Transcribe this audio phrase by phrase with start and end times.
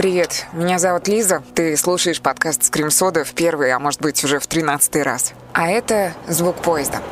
[0.00, 1.42] Привет, меня зовут Лиза.
[1.54, 5.34] Ты слушаешь подкаст «Скрим Сода» в первый, а может быть уже в тринадцатый раз.
[5.52, 7.02] А это звук поезда.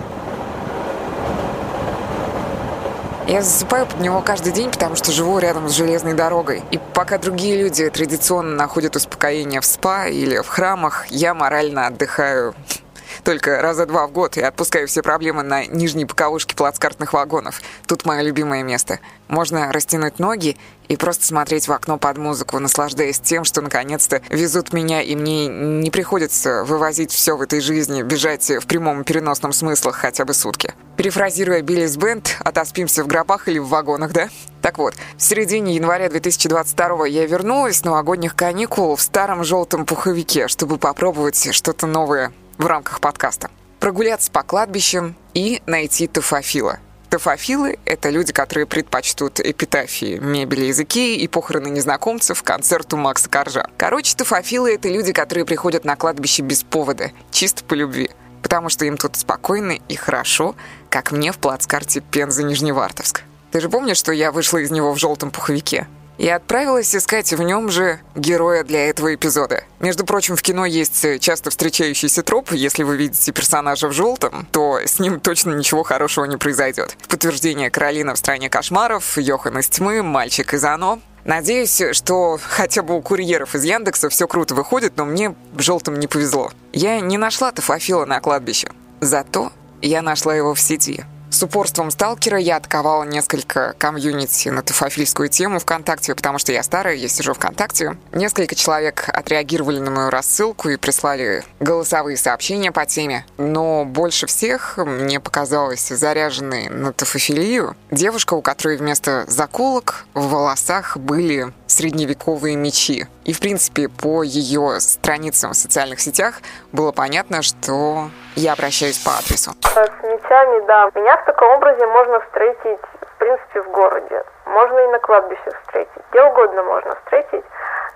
[3.27, 6.63] Я засыпаю под него каждый день, потому что живу рядом с железной дорогой.
[6.71, 12.55] И пока другие люди традиционно находят успокоение в спа или в храмах, я морально отдыхаю
[13.23, 17.61] только раза два в год и отпускаю все проблемы на нижней боковушке плацкартных вагонов.
[17.87, 18.99] Тут мое любимое место.
[19.29, 20.57] Можно растянуть ноги
[20.89, 25.47] и просто смотреть в окно под музыку, наслаждаясь тем, что наконец-то везут меня, и мне
[25.47, 30.75] не приходится вывозить все в этой жизни, бежать в прямом переносном смыслах хотя бы сутки.
[30.97, 34.29] Перефразируя Биллис Бенд, отоспимся в гробах или в вагонах, да?
[34.63, 40.49] Так вот, в середине января 2022 я вернулась с новогодних каникул в старом желтом пуховике,
[40.49, 43.51] чтобы попробовать что-то новое в рамках подкаста.
[43.79, 46.81] Прогуляться по кладбищам и найти тофофила.
[47.11, 53.67] Тофофилы— это люди, которые предпочтут эпитафии, мебели из Икеи и похороны незнакомцев концерту Макса Коржа.
[53.79, 58.11] Короче, тофофилы— это люди, которые приходят на кладбище без повода, чисто по любви.
[58.43, 60.55] Потому что им тут спокойно и хорошо,
[60.91, 63.23] как мне в плацкарте Пенза Нижневартовск.
[63.53, 65.87] Ты же помнишь, что я вышла из него в желтом пуховике?
[66.19, 69.65] И отправилась искать в нем же героя для этого эпизода.
[69.81, 72.53] Между прочим, в кино есть часто встречающийся троп.
[72.53, 76.97] Если вы видите персонажа в желтом, то с ним точно ничего хорошего не произойдет.
[77.09, 81.01] Подтверждение Каролина в «Стране кошмаров», Йохан из тьмы, Мальчик из Оно.
[81.25, 85.99] Надеюсь, что хотя бы у курьеров из Яндекса все круто выходит, но мне в желтом
[85.99, 86.51] не повезло.
[86.73, 88.71] Я не нашла Тофофила на кладбище.
[89.01, 89.53] Зато
[89.83, 91.05] я нашла его в сети.
[91.31, 96.95] С упорством сталкера я отковала несколько комьюнити на туфофильскую тему ВКонтакте, потому что я старая,
[96.95, 97.99] я сижу ВКонтакте.
[98.13, 103.27] Несколько человек отреагировали на мою рассылку и прислали голосовые сообщения по теме.
[103.37, 110.97] Но больше всех мне показалось заряженной на туфофилию девушка, у которой вместо заколок в волосах
[110.97, 113.07] были средневековые мечи.
[113.25, 116.41] И, в принципе, по ее страницам в социальных сетях
[116.73, 119.53] было понятно, что я обращаюсь по адресу.
[119.63, 120.91] С мечами, да.
[120.95, 124.25] Меня в таком образе можно встретить, в принципе, в городе.
[124.47, 126.03] Можно и на кладбище встретить.
[126.11, 127.45] Где угодно можно встретить.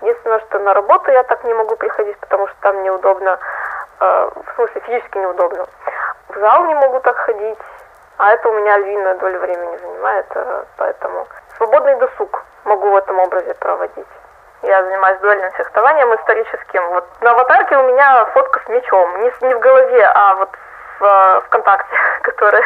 [0.01, 3.39] Единственное, что на работу я так не могу приходить, потому что там неудобно,
[3.99, 5.65] э, в смысле физически неудобно.
[6.29, 7.59] В зал не могу так ходить,
[8.17, 11.27] а это у меня львиная доля времени занимает, э, поэтому
[11.57, 14.07] свободный досуг могу в этом образе проводить.
[14.63, 16.87] Я занимаюсь дуэльным фехтованием историческим.
[16.89, 19.21] Вот на аватарке у меня фотка с мечом.
[19.21, 20.49] Не, не в голове, а вот
[20.99, 22.63] в э, ВКонтакте, которая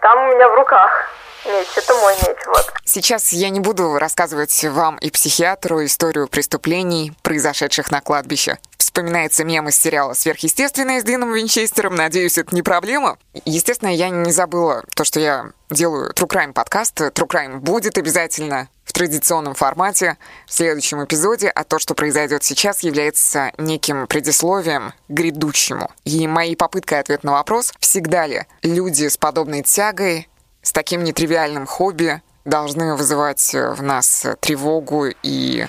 [0.00, 1.08] там у меня в руках
[1.46, 1.68] меч.
[1.76, 2.72] Это мой меч, вот.
[2.84, 8.58] Сейчас я не буду рассказывать вам и психиатру историю преступлений, произошедших на кладбище.
[8.96, 11.96] Вспоминается мем из сериала «Сверхъестественное» с Дином Винчестером.
[11.96, 13.18] Надеюсь, это не проблема.
[13.44, 16.98] Естественно, я не забыла то, что я делаю True Crime подкаст.
[16.98, 22.80] True Crime будет обязательно в традиционном формате в следующем эпизоде, а то, что произойдет сейчас,
[22.80, 25.90] является неким предисловием грядущему.
[26.06, 30.26] И моей попыткой ответ на вопрос, всегда ли люди с подобной тягой,
[30.62, 35.66] с таким нетривиальным хобби должны вызывать в нас тревогу и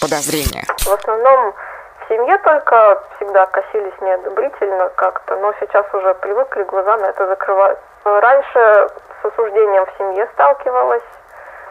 [0.00, 0.64] подозрения?
[0.68, 1.52] В основном
[2.10, 7.78] семье только всегда косились неодобрительно как-то, но сейчас уже привыкли, глаза на это закрывать.
[8.04, 8.88] Раньше
[9.22, 11.02] с осуждением в семье сталкивалась,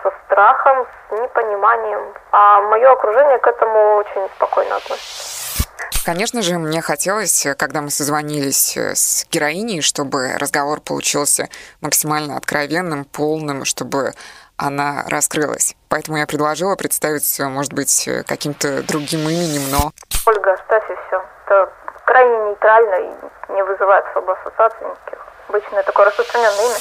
[0.01, 2.13] со страхом, с непониманием.
[2.31, 5.67] А мое окружение к этому очень спокойно относится.
[6.05, 11.49] Конечно же, мне хотелось, когда мы созвонились с героиней, чтобы разговор получился
[11.81, 14.13] максимально откровенным, полным, чтобы
[14.57, 15.75] она раскрылась.
[15.89, 19.91] Поэтому я предложила представить, может быть, каким-то другим именем, но...
[20.25, 21.23] Ольга, оставь и все.
[21.45, 21.73] Это
[22.05, 25.25] крайне нейтрально и не вызывает особо ассоциаций никаких.
[25.49, 26.75] Обычно такое распространенное имя.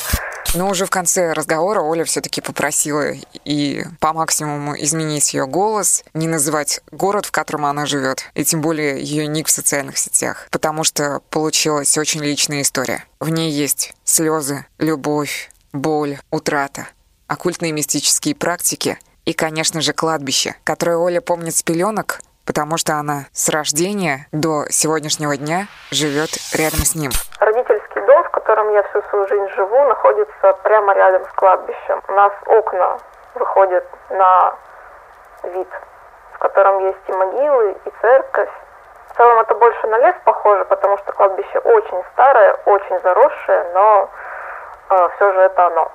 [0.54, 3.12] Но уже в конце разговора Оля все-таки попросила
[3.44, 8.62] и по максимуму изменить ее голос, не называть город, в котором она живет, и тем
[8.62, 13.04] более ее ник в социальных сетях, потому что получилась очень личная история.
[13.20, 16.88] В ней есть слезы, любовь, боль, утрата,
[17.26, 18.98] оккультные мистические практики
[19.28, 24.64] и, конечно же, кладбище, которое Оля помнит с пеленок, потому что она с рождения до
[24.70, 27.10] сегодняшнего дня живет рядом с ним
[28.48, 32.02] котором я всю свою жизнь живу, находится прямо рядом с кладбищем.
[32.08, 32.96] У нас окна
[33.34, 34.54] выходят на
[35.42, 35.68] вид,
[36.32, 38.48] в котором есть и могилы, и церковь.
[39.10, 44.08] В целом это больше на лес похоже, потому что кладбище очень старое, очень заросшее, но
[44.88, 45.92] э, все же это оно.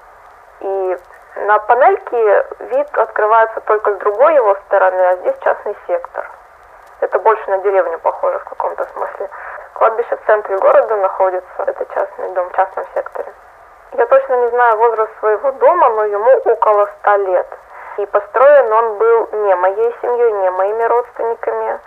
[0.59, 0.97] И
[1.35, 6.29] на панельке вид открывается только с другой его стороны, а здесь частный сектор.
[7.01, 9.29] Это больше на деревню похоже в каком-то смысле.
[9.73, 13.33] Кладбище в центре города находится, это частный дом в частном секторе.
[13.93, 17.47] Я точно не знаю возраст своего дома, но ему около ста лет.
[17.97, 21.79] И построен он был не моей семьей, не моими родственниками.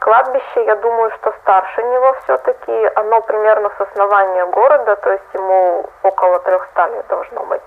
[0.00, 2.90] Кладбище, я думаю, что старше него все-таки.
[2.96, 7.62] Оно примерно с основания города, то есть ему около 300 лет должно быть.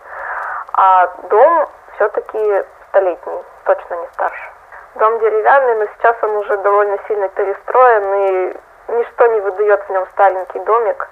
[0.77, 4.51] А дом все-таки столетний, точно не старше.
[4.95, 8.57] Дом деревянный, но сейчас он уже довольно сильно перестроен, и
[8.89, 11.07] ничто не выдает в нем старенький домик,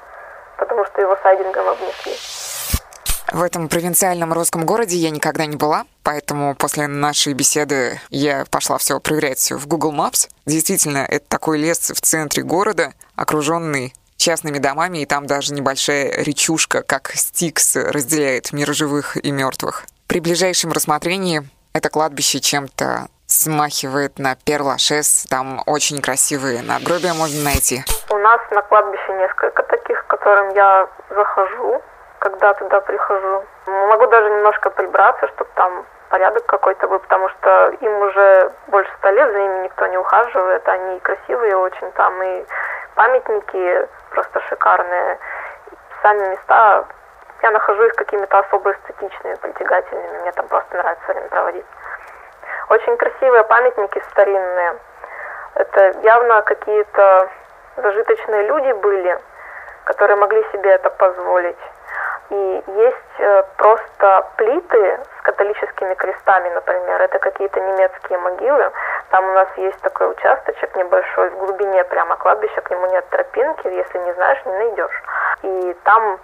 [0.57, 2.13] потому что его сайдингом обнесли.
[3.31, 8.77] В этом провинциальном русском городе я никогда не была, поэтому после нашей беседы я пошла
[8.77, 10.29] все проверять в Google Maps.
[10.45, 13.93] Действительно, это такой лес в центре города, окруженный
[14.23, 19.83] частными домами, и там даже небольшая речушка, как Стикс, разделяет мир живых и мертвых.
[20.07, 21.41] При ближайшем рассмотрении
[21.73, 25.25] это кладбище чем-то смахивает на Перлашес.
[25.29, 27.83] Там очень красивые надгробия можно найти.
[28.09, 31.81] У нас на кладбище несколько таких, к которым я захожу,
[32.19, 33.43] когда туда прихожу.
[33.65, 39.11] Могу даже немножко прибраться, чтобы там порядок какой-то был, потому что им уже больше ста
[39.11, 42.45] лет, за ними никто не ухаживает, они красивые очень там, и
[42.93, 45.19] памятники просто шикарные.
[46.01, 46.85] Сами места
[47.41, 51.65] я нахожу их какими-то особо эстетичными, притягательными, мне там просто нравится время проводить.
[52.69, 54.79] Очень красивые памятники старинные.
[55.55, 57.29] Это явно какие-то
[57.75, 59.19] зажиточные люди были,
[59.83, 61.57] которые могли себе это позволить.
[62.29, 67.01] И есть э, просто плиты с католическими крестами, например.
[67.01, 68.71] Это какие-то немецкие могилы.
[69.09, 73.67] Там у нас есть такой участочек небольшой в глубине прямо кладбища, к нему нет тропинки.
[73.67, 75.03] Если не знаешь, не найдешь.
[75.43, 76.19] И там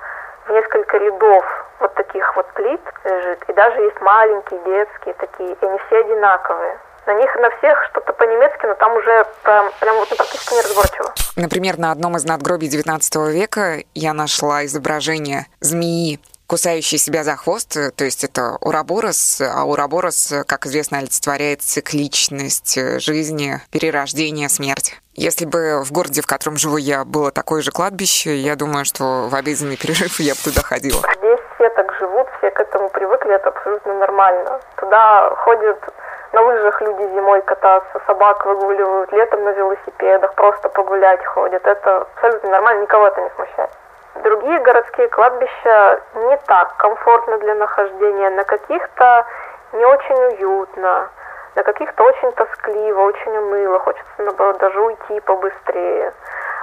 [0.50, 1.45] несколько рядов
[1.80, 6.77] вот таких вот плит лежит, и даже есть маленькие, детские такие, и они все одинаковые.
[7.09, 11.11] На них на всех что-то по-немецки, но там уже прям, прям вот ну, практически неразборчиво.
[11.38, 17.75] Например, на одном из надгробий XIX века я нашла изображение змеи, кусающий себя за хвост,
[17.95, 24.94] то есть это Ураборос, а Ураборос, как известно, олицетворяет цикличность жизни, перерождение, смерть.
[25.15, 29.29] Если бы в городе, в котором живу я, было такое же кладбище, я думаю, что
[29.29, 31.01] в обеденный перерыв я бы туда ходила.
[31.17, 34.59] Здесь все так живут, все к этому привыкли, это абсолютно нормально.
[34.75, 35.79] Туда ходят
[36.31, 41.65] на лыжах люди зимой кататься, собак выгуливают, летом на велосипедах, просто погулять ходят.
[41.65, 43.69] Это абсолютно нормально, никого это не смущает.
[44.23, 49.25] Другие городские кладбища не так комфортны для нахождения, на каких-то
[49.73, 51.09] не очень уютно,
[51.55, 56.13] на каких-то очень тоскливо, очень уныло, хочется, наоборот, даже уйти побыстрее.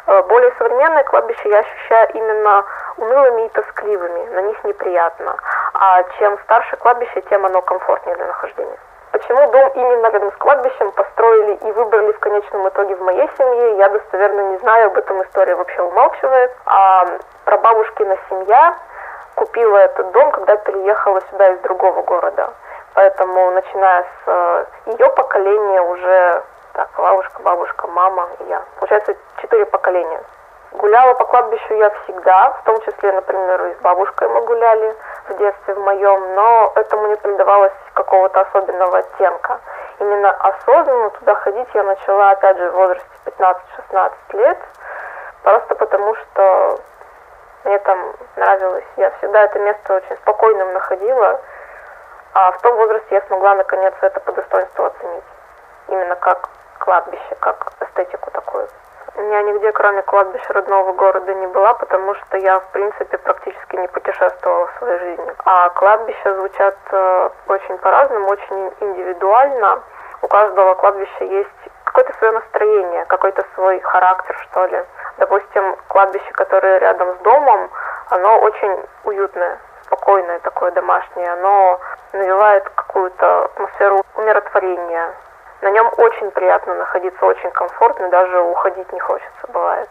[0.06, 2.64] Э, более современные кладбища я ощущаю именно
[2.98, 5.36] унылыми и тоскливыми, на них неприятно.
[5.74, 8.78] А чем старше кладбище, тем оно комфортнее для нахождения.
[9.16, 13.78] Почему дом именно рядом с кладбищем построили и выбрали в конечном итоге в моей семье,
[13.78, 16.52] я достоверно не знаю, об этом история вообще умалчивает.
[16.66, 17.06] А
[17.46, 18.76] прабабушкина семья
[19.34, 22.52] купила этот дом, когда переехала сюда из другого города.
[22.92, 24.64] Поэтому, начиная с э,
[24.98, 26.42] ее поколения, уже
[26.74, 28.62] так, бабушка, бабушка, мама и я.
[28.78, 30.20] Получается, четыре поколения.
[30.76, 34.94] Гуляла по кладбищу я всегда, в том числе, например, и с бабушкой мы гуляли
[35.28, 39.58] в детстве в моем, но этому не придавалось какого-то особенного оттенка.
[39.98, 44.58] Именно осознанно туда ходить я начала, опять же, в возрасте 15-16 лет,
[45.42, 46.78] просто потому что
[47.64, 48.84] мне там нравилось.
[48.98, 51.40] Я всегда это место очень спокойным находила,
[52.34, 55.24] а в том возрасте я смогла наконец это по достоинству оценить.
[55.88, 58.68] Именно как кладбище, как эстетику такую.
[59.14, 63.88] Я нигде, кроме кладбища родного города, не была, потому что я, в принципе, практически не
[63.88, 65.34] путешествовала в своей жизни.
[65.44, 69.82] А кладбища звучат э, очень по-разному, очень индивидуально.
[70.22, 71.50] У каждого кладбища есть
[71.84, 74.84] какое-то свое настроение, какой-то свой характер, что ли.
[75.18, 77.70] Допустим, кладбище, которое рядом с домом,
[78.10, 81.32] оно очень уютное, спокойное такое домашнее.
[81.32, 81.80] Оно
[82.12, 85.14] навевает какую-то атмосферу умиротворения,
[85.62, 89.88] на нем очень приятно находиться, очень комфортно, даже уходить не хочется, бывает.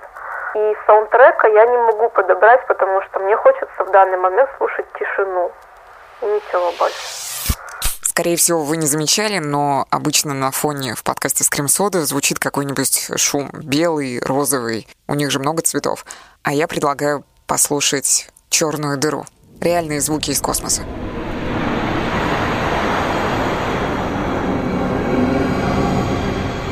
[0.55, 5.51] И саундтрека я не могу подобрать, потому что мне хочется в данный момент слушать тишину.
[6.22, 7.25] И ничего больше.
[8.01, 13.12] Скорее всего, вы не замечали, но обычно на фоне в подкасте Scream Soda звучит какой-нибудь
[13.17, 14.88] шум белый, розовый.
[15.07, 16.05] У них же много цветов.
[16.41, 19.25] А я предлагаю послушать черную дыру.
[19.60, 20.84] Реальные звуки из космоса.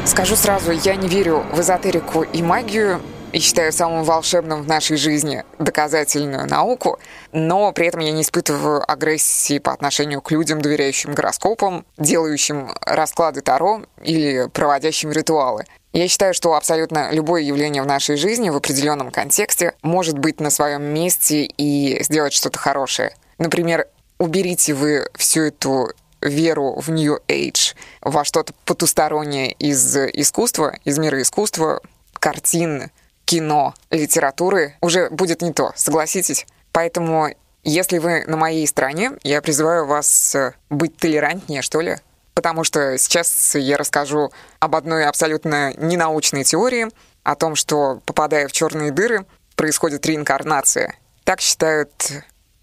[0.06, 4.96] Скажу сразу, я не верю в эзотерику и магию, и считаю самым волшебным в нашей
[4.96, 7.00] жизни доказательную науку,
[7.32, 13.42] но при этом я не испытываю агрессии по отношению к людям, доверяющим гороскопам, делающим расклады
[13.42, 15.66] Таро или проводящим ритуалы.
[15.94, 20.50] Я считаю, что абсолютно любое явление в нашей жизни в определенном контексте может быть на
[20.50, 23.16] своем месте и сделать что-то хорошее.
[23.40, 23.88] Например,
[24.20, 25.92] уберите вы всю эту
[26.24, 31.82] веру в New Age, во что-то потустороннее из искусства, из мира искусства,
[32.14, 32.92] картин,
[33.26, 36.46] кино, литературы, уже будет не то, согласитесь?
[36.72, 37.30] Поэтому,
[37.64, 41.98] если вы на моей стороне, я призываю вас э, быть толерантнее, что ли,
[42.34, 46.88] потому что сейчас я расскажу об одной абсолютно ненаучной теории,
[47.24, 49.26] о том, что, попадая в черные дыры,
[49.56, 50.96] происходит реинкарнация.
[51.24, 51.92] Так считают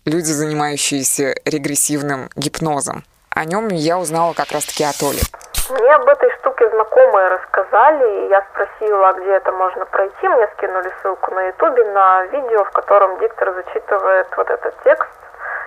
[0.04, 3.04] люди, занимающиеся регрессивным гипнозом.
[3.34, 5.22] О нем я узнала как раз-таки от Оли.
[5.70, 10.28] Мне об этой штуке знакомые рассказали, и я спросила, где это можно пройти.
[10.28, 15.10] Мне скинули ссылку на ютубе на видео, в котором диктор зачитывает вот этот текст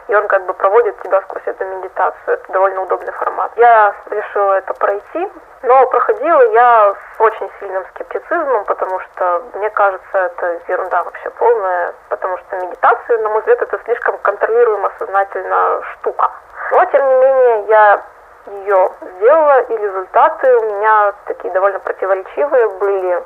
[0.08, 2.34] и он как бы проводит тебя сквозь эту медитацию.
[2.36, 3.52] Это довольно удобный формат.
[3.56, 5.32] Я решила это пройти,
[5.64, 11.94] но проходила я с очень сильным скептицизмом, потому что мне кажется, это ерунда вообще полная,
[12.10, 16.32] потому что медитация, на мой взгляд, это слишком контролируемо сознательно штука.
[16.72, 18.02] Но, тем не менее, я
[18.48, 23.24] ее сделала, и результаты у меня такие довольно противоречивые были.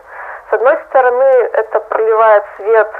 [0.49, 2.91] С одной стороны, это проливает свет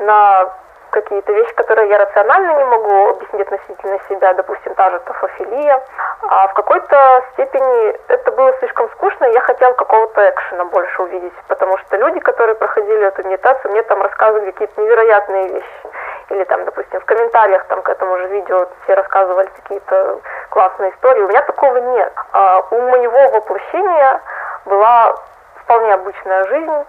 [0.00, 0.50] на
[0.92, 5.82] какие-то вещи, которые я рационально не могу объяснить относительно себя, допустим, та же тофофилия.
[6.28, 11.32] А в какой-то степени это было слишком скучно, и я хотела какого-то экшена больше увидеть,
[11.48, 15.82] потому что люди, которые проходили эту медитацию, мне там рассказывали какие-то невероятные вещи.
[16.28, 20.20] Или там, допустим, в комментариях там к этому же видео все рассказывали какие-то
[20.50, 21.22] классные истории.
[21.22, 22.12] У меня такого нет.
[22.32, 24.20] А у моего воплощения
[24.66, 25.14] была
[25.56, 26.84] вполне обычная жизнь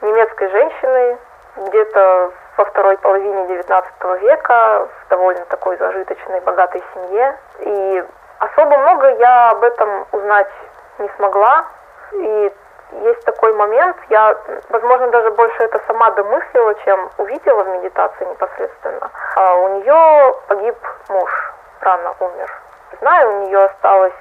[0.00, 1.18] немецкой женщины,
[1.56, 7.36] где-то во второй половине XIX века в довольно такой зажиточной, богатой семье.
[7.60, 8.04] И
[8.38, 10.50] особо много я об этом узнать
[10.98, 11.64] не смогла.
[12.12, 12.52] И
[12.92, 14.36] есть такой момент, я,
[14.68, 19.10] возможно, даже больше это сама домыслила, чем увидела в медитации непосредственно.
[19.36, 20.76] А у нее погиб
[21.08, 22.52] муж, рано умер.
[23.00, 24.12] Знаю, у нее осталось,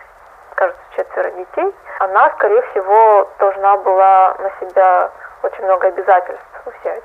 [0.55, 1.75] кажется, четверо детей.
[1.99, 5.11] Она, скорее всего, должна была на себя
[5.43, 7.03] очень много обязательств взять.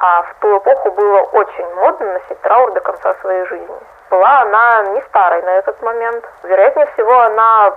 [0.00, 3.76] А в ту эпоху было очень модно носить траур до конца своей жизни.
[4.10, 6.24] Была она не старой на этот момент.
[6.44, 7.72] Вероятнее всего, она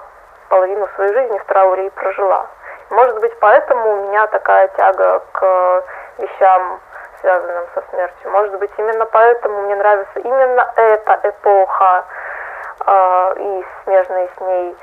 [0.49, 2.45] половину своей жизни в трауре и прожила.
[2.91, 5.83] Может быть, поэтому у меня такая тяга к
[6.19, 6.79] вещам,
[7.21, 8.31] связанным со смертью.
[8.31, 12.05] Может быть, именно поэтому мне нравится именно эта эпоха
[12.85, 14.77] э, и смежные с ней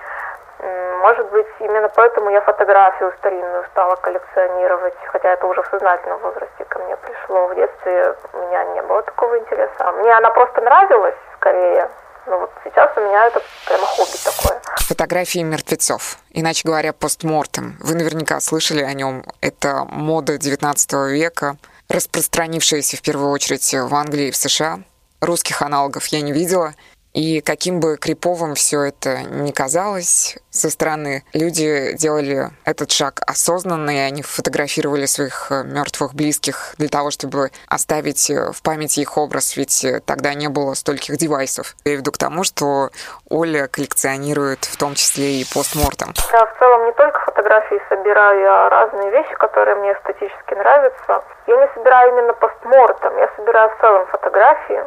[1.00, 6.64] может быть, именно поэтому я фотографию старинную стала коллекционировать, хотя это уже в сознательном возрасте
[6.64, 7.46] ко мне пришло.
[7.46, 9.92] В детстве у меня не было такого интереса.
[9.92, 11.88] Мне она просто нравилась скорее,
[12.26, 14.60] но вот сейчас у меня это прямо хобби такое.
[14.76, 17.76] Фотографии мертвецов, иначе говоря, постмортем.
[17.80, 19.24] Вы наверняка слышали о нем.
[19.40, 21.56] Это мода 19 века,
[21.88, 24.80] распространившаяся в первую очередь в Англии и в США.
[25.20, 26.74] Русских аналогов я не видела.
[27.18, 33.90] И каким бы криповым все это ни казалось, со стороны люди делали этот шаг осознанно,
[33.90, 39.18] и они фотографировали своих э, мертвых близких для того, чтобы оставить э, в памяти их
[39.18, 41.74] образ, ведь э, тогда не было стольких девайсов.
[41.84, 42.90] Я веду к тому, что
[43.28, 46.14] Оля коллекционирует в том числе и постмортом.
[46.32, 51.24] Я в целом не только фотографии собираю, а разные вещи, которые мне эстетически нравятся.
[51.48, 54.84] Я не собираю именно постмортом, я собираю в целом фотографии,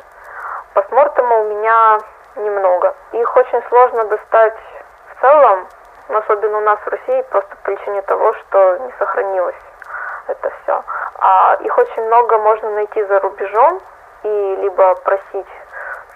[0.73, 1.99] Постмортема у меня
[2.35, 2.95] немного.
[3.11, 4.57] Их очень сложно достать
[5.15, 5.67] в целом,
[6.09, 9.55] особенно у нас в России, просто по причине того, что не сохранилось
[10.27, 10.83] это все.
[11.19, 13.79] А их очень много можно найти за рубежом
[14.23, 15.47] и либо просить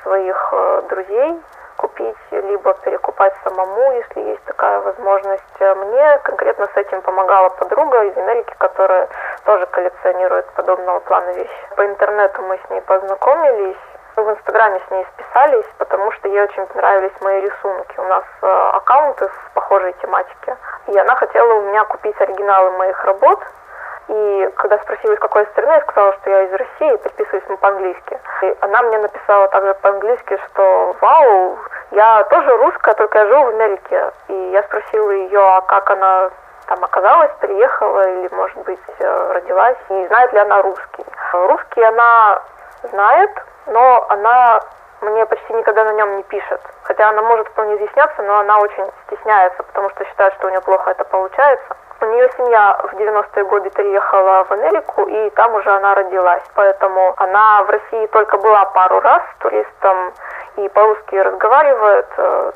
[0.04, 1.42] своих э, друзей
[1.78, 5.44] купить, либо перекупать самому, если есть такая возможность.
[5.60, 9.10] Мне конкретно с этим помогала подруга из Америки, которая
[9.44, 11.70] тоже коллекционирует подобного плана вещи.
[11.76, 13.78] По интернету мы с ней познакомились,
[14.24, 18.00] в Инстаграме с ней списались, потому что ей очень понравились мои рисунки.
[18.00, 20.58] У нас э, аккаунты в похожей тематике.
[20.88, 23.40] И она хотела у меня купить оригиналы моих работ.
[24.08, 28.20] И когда спросила, из какой страны, я сказала, что я из России, подписываюсь мы по-английски.
[28.44, 31.58] И она мне написала также по-английски, что «Вау,
[31.92, 34.12] я тоже русская, только я живу в Америке».
[34.28, 36.30] И я спросила ее, а как она
[36.68, 41.06] там оказалась, приехала или, может быть, э, родилась, и знает ли она русский.
[41.34, 42.42] Русский она
[42.84, 43.32] знает,
[43.68, 44.62] но она
[45.02, 46.62] мне почти никогда на нем не пишет.
[46.84, 50.62] Хотя она может вполне изъясняться, но она очень стесняется, потому что считает, что у нее
[50.62, 51.76] плохо это получается.
[52.02, 56.44] У нее семья в 90-е годы переехала в Америку, и там уже она родилась.
[56.54, 60.14] Поэтому она в России только была пару раз туристом
[60.58, 62.52] и по-русски разговаривает, э,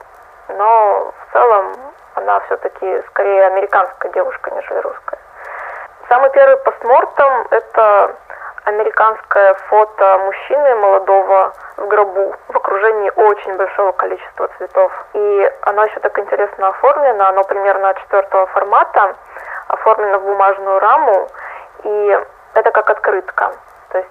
[0.49, 1.73] но в целом
[2.15, 5.19] она все-таки скорее американская девушка, нежели русская.
[6.09, 8.15] Самый первый постмортом– это
[8.69, 14.91] американское фото мужчины молодого в гробу в окружении очень большого количества цветов.
[15.13, 19.15] И оно еще так интересно оформлено, оно примерно четвертого формата,
[19.67, 21.27] оформлено в бумажную раму,
[21.83, 22.19] и
[22.53, 23.51] это как открытка.
[23.89, 24.09] То есть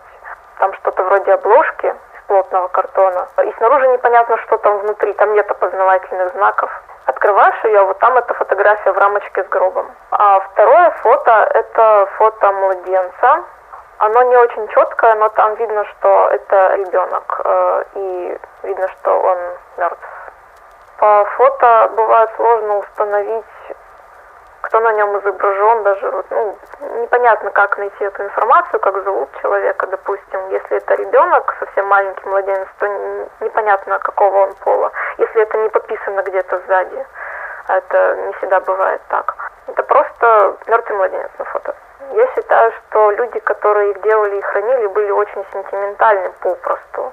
[0.58, 3.28] там что-то вроде обложки из плотного картона.
[3.44, 6.70] И снаружи непонятно, что там внутри, там нет опознавательных знаков.
[7.06, 9.90] Открываешь ее, вот там эта фотография в рамочке с гробом.
[10.10, 13.44] А второе фото– это фото младенца,
[13.98, 19.38] оно не очень четкое, но там видно, что это ребенок, э, и видно, что он
[19.76, 20.08] мертв.
[20.98, 23.44] По фото бывает сложно установить,
[24.62, 26.56] кто на нем изображен, даже ну,
[27.00, 30.48] непонятно, как найти эту информацию, как зовут человека, допустим.
[30.50, 32.86] Если это ребенок, совсем маленький младенец, то
[33.40, 34.92] непонятно, какого он пола.
[35.18, 37.06] Если это не подписано где-то сзади,
[37.76, 39.52] это не всегда бывает так.
[39.66, 41.74] Это просто мертвый младенец на фото.
[42.12, 47.12] Я считаю, что люди, которые их делали и хранили, были очень сентиментальны попросту.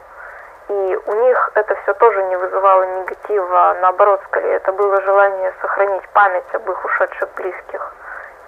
[0.70, 0.74] И
[1.06, 6.08] у них это все тоже не вызывало негатива, а наоборот, скорее, это было желание сохранить
[6.10, 7.94] память об их ушедших близких.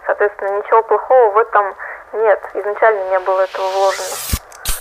[0.06, 1.76] Соответственно, ничего плохого в этом
[2.14, 4.16] нет, изначально не было этого вложено.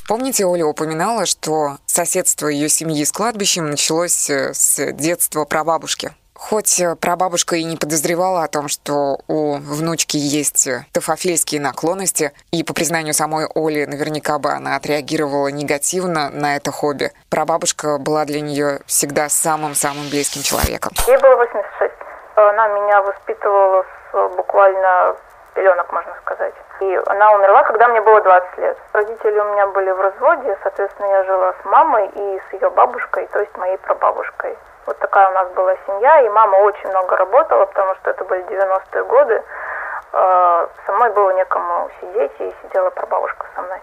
[0.09, 6.13] Помните, Оля упоминала, что соседство ее семьи с кладбищем началось э, с детства прабабушки?
[6.39, 12.33] Хоть э, прабабушка и не подозревала о том, что у внучки есть э, тофофильские наклонности,
[12.53, 18.27] и по признанию самой Оли, наверняка бы она отреагировала негативно на это хобби, прабабушка была
[18.27, 20.93] для нее всегда самым-самым близким человеком.
[21.07, 21.93] Ей было 86.
[22.37, 25.17] Она меня воспитывала с буквально
[25.55, 26.55] пеленок, можно сказать.
[26.81, 28.77] И она умерла, когда мне было 20 лет.
[28.93, 33.27] Родители у меня были в разводе, соответственно, я жила с мамой и с ее бабушкой,
[33.33, 34.57] то есть моей прабабушкой.
[34.87, 38.45] Вот такая у нас была семья, и мама очень много работала, потому что это были
[38.45, 39.43] 90-е годы.
[40.13, 43.81] А, со мной было некому сидеть, и сидела прабабушка со мной.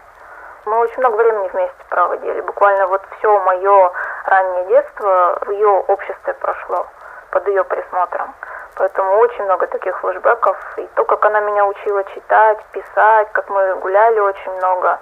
[0.65, 2.39] Мы очень много времени вместе проводили.
[2.41, 3.91] Буквально вот все мое
[4.25, 6.87] раннее детство в ее обществе прошло,
[7.31, 8.33] под ее присмотром.
[8.75, 10.57] Поэтому очень много таких флешбеков.
[10.77, 14.99] И то, как она меня учила читать, писать, как мы гуляли очень много,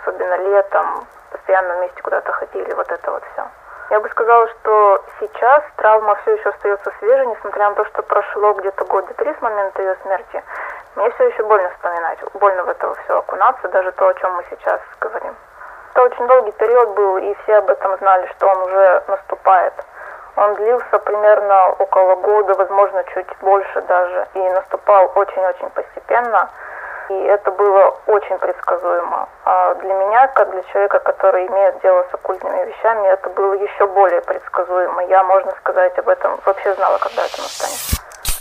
[0.00, 3.44] особенно летом, постоянно вместе куда-то ходили, вот это вот все.
[3.92, 8.54] Я бы сказала, что сейчас травма все еще остается свежей, несмотря на то, что прошло
[8.54, 10.42] где-то года три с момента ее смерти.
[10.96, 14.44] Мне все еще больно вспоминать, больно в это все окунаться, даже то, о чем мы
[14.48, 15.36] сейчас говорим.
[15.90, 19.74] Это очень долгий период был, и все об этом знали, что он уже наступает.
[20.36, 26.48] Он длился примерно около года, возможно, чуть больше даже, и наступал очень-очень постепенно
[27.10, 29.28] и это было очень предсказуемо.
[29.44, 33.86] А для меня, как для человека, который имеет дело с оккультными вещами, это было еще
[33.86, 35.04] более предсказуемо.
[35.06, 37.78] Я, можно сказать, об этом вообще знала, когда это настанет.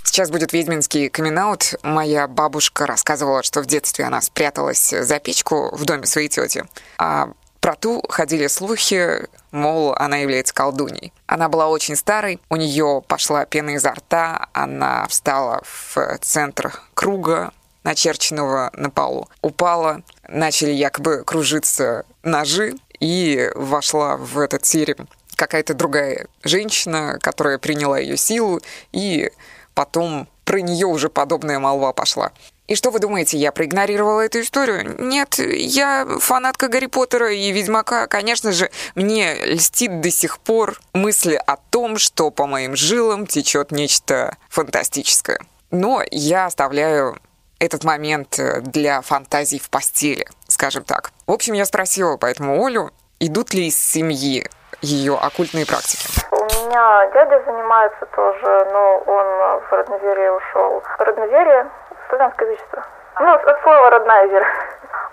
[0.03, 1.79] Сейчас будет ведьминский камин -аут.
[1.83, 6.65] Моя бабушка рассказывала, что в детстве она спряталась за печку в доме своей тети.
[6.97, 7.29] А
[7.61, 11.13] про ту ходили слухи, мол, она является колдуней.
[11.27, 17.51] Она была очень старой, у нее пошла пена изо рта, она встала в центр круга,
[17.83, 19.27] начерченного на полу.
[19.41, 27.97] Упала, начали якобы кружиться ножи, и вошла в этот терем какая-то другая женщина, которая приняла
[27.97, 29.31] ее силу, и
[29.73, 32.31] потом про нее уже подобная молва пошла.
[32.67, 34.95] И что вы думаете, я проигнорировала эту историю?
[34.99, 38.07] Нет, я фанатка Гарри Поттера и Ведьмака.
[38.07, 43.71] Конечно же, мне льстит до сих пор мысли о том, что по моим жилам течет
[43.71, 45.39] нечто фантастическое.
[45.71, 47.17] Но я оставляю
[47.61, 51.11] этот момент э, для фантазий в постели, скажем так.
[51.27, 54.49] В общем, я спросила поэтому Олю, идут ли из семьи
[54.81, 56.07] ее оккультные практики.
[56.31, 60.83] У меня дядя занимается тоже, но он в родноверие ушел.
[60.97, 61.69] Родноверие–
[62.09, 62.83] славянское язычество.
[63.19, 64.47] Ну, от слова «родная вера».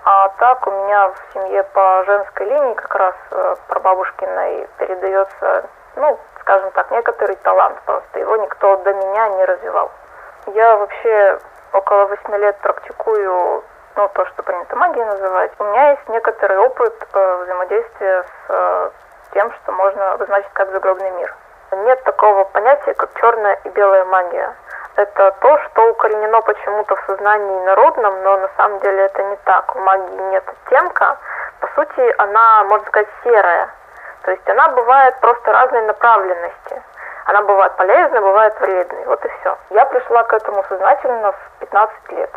[0.04, 6.18] А так у меня в семье по женской линии как раз э, прабабушкиной передается, ну,
[6.40, 8.18] скажем так, некоторый талант просто.
[8.18, 9.90] Его никто до меня не развивал.
[10.54, 11.38] Я вообще
[11.72, 13.64] около восьми лет практикую
[13.96, 15.50] ну, то, что принято магией называть.
[15.58, 18.90] У меня есть некоторый опыт э, взаимодействия с э,
[19.34, 21.34] тем, что можно обозначить как загробный мир.
[21.72, 24.54] Нет такого понятия, как черная и белая магия.
[24.96, 29.76] Это то, что укоренено почему-то в сознании народном, но на самом деле это не так.
[29.76, 31.18] У магии нет оттенка.
[31.60, 33.68] По сути, она, можно сказать, серая.
[34.22, 36.82] То есть она бывает просто разной направленности.
[37.28, 39.04] Она бывает полезной, бывает вредной.
[39.04, 39.58] Вот и все.
[39.68, 42.30] Я пришла к этому сознательно в 15 лет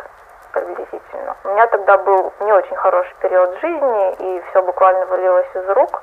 [0.52, 1.34] приблизительно.
[1.44, 6.02] У меня тогда был не очень хороший период жизни, и все буквально валилось из рук.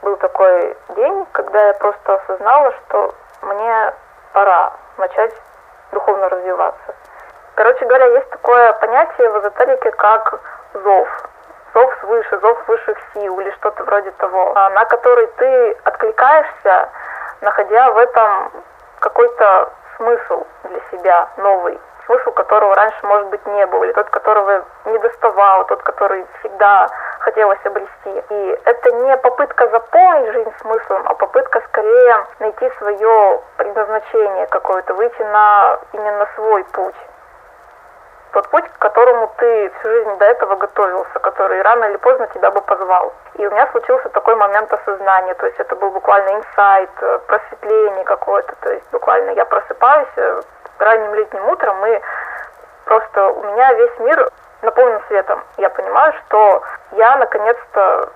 [0.00, 3.92] Был такой день, когда я просто осознала, что мне
[4.32, 5.34] пора начать
[5.92, 6.94] духовно развиваться.
[7.56, 10.40] Короче говоря, есть такое понятие в эзотерике, как
[10.72, 11.08] зов.
[11.74, 16.88] зов свыше, зов высших сил или что-то вроде того, на который ты откликаешься,
[17.40, 18.50] находя в этом
[19.00, 24.64] какой-то смысл для себя новый, смысл которого раньше, может быть, не было, или тот, которого
[24.86, 26.88] не доставало, тот, который всегда
[27.20, 28.24] хотелось обрести.
[28.30, 35.22] И это не попытка заполнить жизнь смыслом, а попытка скорее найти свое предназначение какое-то, выйти
[35.22, 36.96] на именно свой путь
[38.34, 42.50] тот путь, к которому ты всю жизнь до этого готовился, который рано или поздно тебя
[42.50, 43.12] бы позвал.
[43.34, 48.04] И у меня случился такой момент осознания, то есть это был буквально инсайт, э, просветление
[48.04, 50.42] какое-то, то есть буквально я просыпаюсь э,
[50.80, 52.00] ранним летним утром, и
[52.86, 54.28] просто у меня весь мир
[54.62, 55.44] наполнен светом.
[55.56, 58.08] Я понимаю, что я наконец-то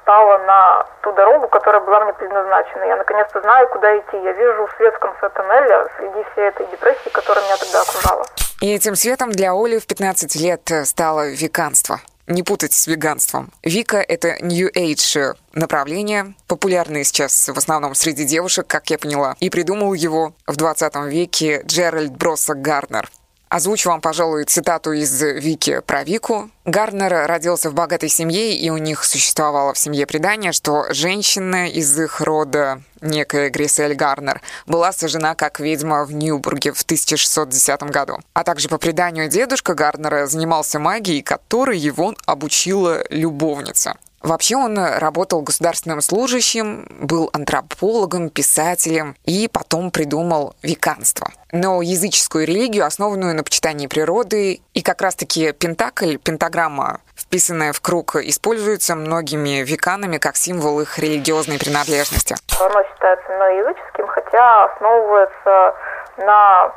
[0.00, 2.84] стала на ту дорогу, которая была мне предназначена.
[2.84, 4.16] Я наконец-то знаю, куда идти.
[4.18, 8.45] Я вижу свет в конце тоннеля среди всей этой депрессии, которая меня тогда окружала.
[8.62, 12.00] И этим светом для Оли в 15 лет стало веганство.
[12.26, 13.52] Не путать с веганством.
[13.62, 19.36] Вика— это New Age направление, популярное сейчас в основном среди девушек, как я поняла.
[19.40, 23.10] И придумал его в 20 веке Джеральд Бросса Гарнер.
[23.48, 26.50] Озвучу вам, пожалуй, цитату из Вики про Вику.
[26.64, 31.96] Гарнер родился в богатой семье, и у них существовало в семье предание, что женщина из
[31.96, 38.18] их рода, некая Грисель Гарнер, была сожжена как ведьма в Ньюбурге в 1610 году.
[38.32, 43.96] А также по преданию дедушка Гарнера занимался магией, которой его обучила любовница.
[44.22, 51.30] Вообще он работал государственным служащим, был антропологом, писателем и потом придумал веканство.
[51.52, 58.16] Но языческую религию, основанную на почитании природы, и как раз-таки пентакль, пентаграмма, вписанная в круг,
[58.16, 62.34] используется многими веканами как символ их религиозной принадлежности.
[62.58, 65.74] Оно считается языческим, хотя основывается
[66.18, 66.72] на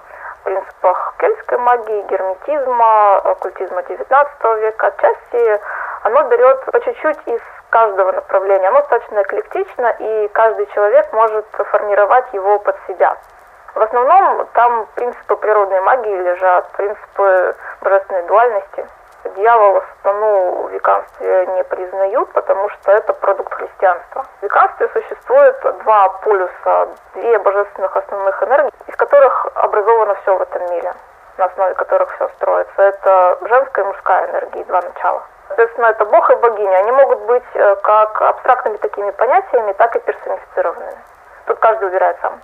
[0.49, 4.87] принципах кельтской магии, герметизма, оккультизма XIX века.
[4.87, 5.61] Отчасти
[6.03, 8.67] оно берет по чуть-чуть из каждого направления.
[8.69, 13.15] Оно достаточно эклектично, и каждый человек может формировать его под себя.
[13.75, 18.87] В основном там принципы природной магии лежат, принципы божественной дуальности.
[19.23, 24.25] Дьявола сатану в веканстве не признают, потому что это продукт христианства.
[24.39, 30.71] В веканстве существует два полюса, две божественных основных энергии, из которых образовано все в этом
[30.71, 30.93] мире,
[31.37, 32.81] на основе которых все строится.
[32.81, 35.23] Это женская и мужская энергия, два начала.
[35.47, 36.77] Соответственно, это бог и богиня.
[36.77, 40.97] Они могут быть э, как абстрактными такими понятиями, так и персонифицированными.
[41.45, 42.39] Тут каждый выбирает сам.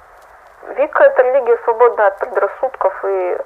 [0.70, 3.38] Вика– это религия, свободная от предрассудков, и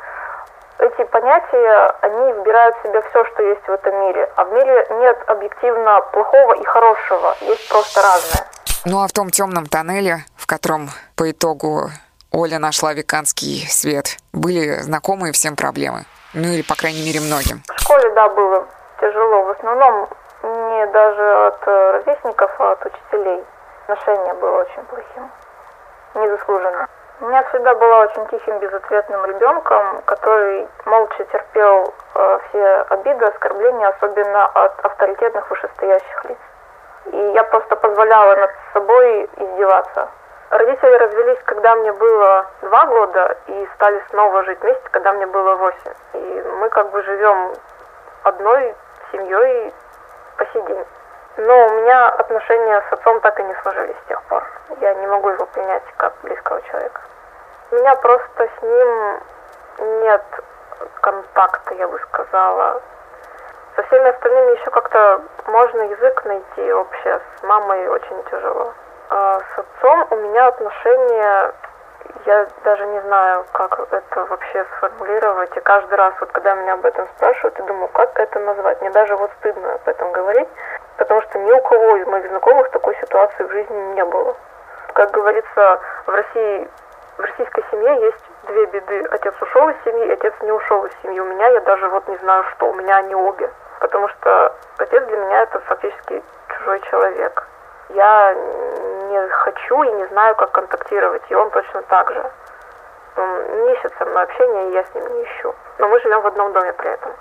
[0.79, 4.31] эти понятия, они вбирают в себя все, что есть в этом мире.
[4.35, 8.47] А в мире нет объективно плохого и хорошего, есть просто разное.
[8.85, 11.89] Ну а в том темном тоннеле, в котором по итогу
[12.31, 16.05] Оля нашла веканский свет, были знакомые всем проблемы?
[16.33, 17.61] Ну или, по крайней мере, многим.
[17.67, 18.65] В школе, да, было
[19.01, 19.43] тяжело.
[19.43, 20.07] В основном
[20.43, 23.43] не даже от э, ровесников, а от учителей.
[23.87, 25.31] Отношение было очень плохим.
[26.13, 26.87] Незаслуженно.
[27.21, 34.45] Я всегда была очень тихим, безответным ребенком, который молча терпел э, все обиды, оскорбления, особенно
[34.45, 36.37] от авторитетных вышестоящих лиц.
[37.07, 40.07] И я просто позволяла над собой издеваться.
[40.49, 45.55] Родители развелись, когда мне было два года, и стали снова жить вместе, когда мне было
[45.55, 45.93] восемь.
[46.13, 47.53] И мы как бы живем
[48.23, 48.75] одной
[49.11, 49.73] семьей
[50.37, 50.85] по сей день.
[51.39, 54.43] Но у меня отношения с отцом так и не сложились с тех пор.
[54.81, 57.01] Я не могу его принять как близкого человека.
[57.71, 59.19] У меня просто с ним
[60.01, 60.23] нет
[60.99, 62.81] контакта, я бы сказала.
[63.73, 67.21] Со всеми остальными еще как-то можно язык найти общее.
[67.39, 68.73] С мамой очень тяжело.
[69.09, 71.53] А с отцом у меня отношения
[72.25, 75.55] я даже не знаю, как это вообще сформулировать.
[75.55, 78.81] И каждый раз, вот когда меня об этом спрашивают, я думаю, как это назвать.
[78.81, 80.49] Мне даже вот стыдно об этом говорить,
[80.97, 84.35] потому что ни у кого из моих знакомых такой ситуации в жизни не было.
[84.93, 86.69] Как говорится, в России,
[87.17, 89.07] в российской семье есть две беды.
[89.11, 91.19] Отец ушел из семьи, отец не ушел из семьи.
[91.19, 92.69] У меня я даже вот не знаю, что.
[92.69, 93.49] У меня они обе.
[93.79, 97.47] Потому что отец для меня это фактически чужой человек.
[97.89, 98.35] Я
[99.29, 102.31] хочу и не знаю, как контактировать, и он точно так же.
[103.17, 105.53] Он не ищет со мной общения, и я с ним не ищу.
[105.77, 107.11] Но мы живем в одном доме при этом.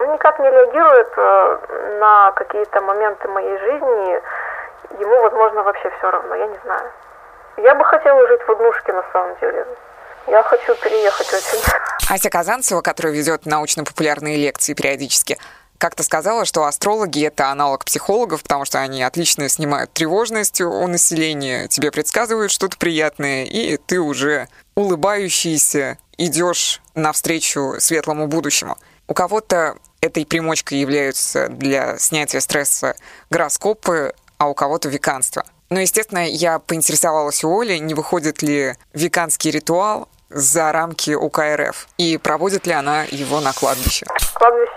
[0.00, 1.58] Он никак не реагирует э,
[2.00, 4.20] на какие-то моменты моей жизни.
[5.00, 6.90] Ему, возможно, вообще все равно, я не знаю.
[7.58, 9.66] Я бы хотела жить в однушке на самом деле.
[10.26, 11.62] Я хочу переехать очень.
[12.10, 15.38] Ася Казанцева, которая ведет научно-популярные лекции периодически,
[15.82, 21.66] как-то сказала, что астрологи— это аналог психологов, потому что они отлично снимают тревожность у населения,
[21.66, 28.78] тебе предсказывают что-то приятное, и ты уже улыбающийся идешь навстречу светлому будущему.
[29.08, 32.94] У кого-то этой примочкой являются для снятия стресса
[33.28, 35.42] гороскопы, а у кого-то веканство.
[35.68, 42.18] Но, естественно, я поинтересовалась у Оли, не выходит ли веканский ритуал за рамки УКРФ и
[42.18, 44.06] проводит ли она его на кладбище.
[44.34, 44.71] Кладбищами нет,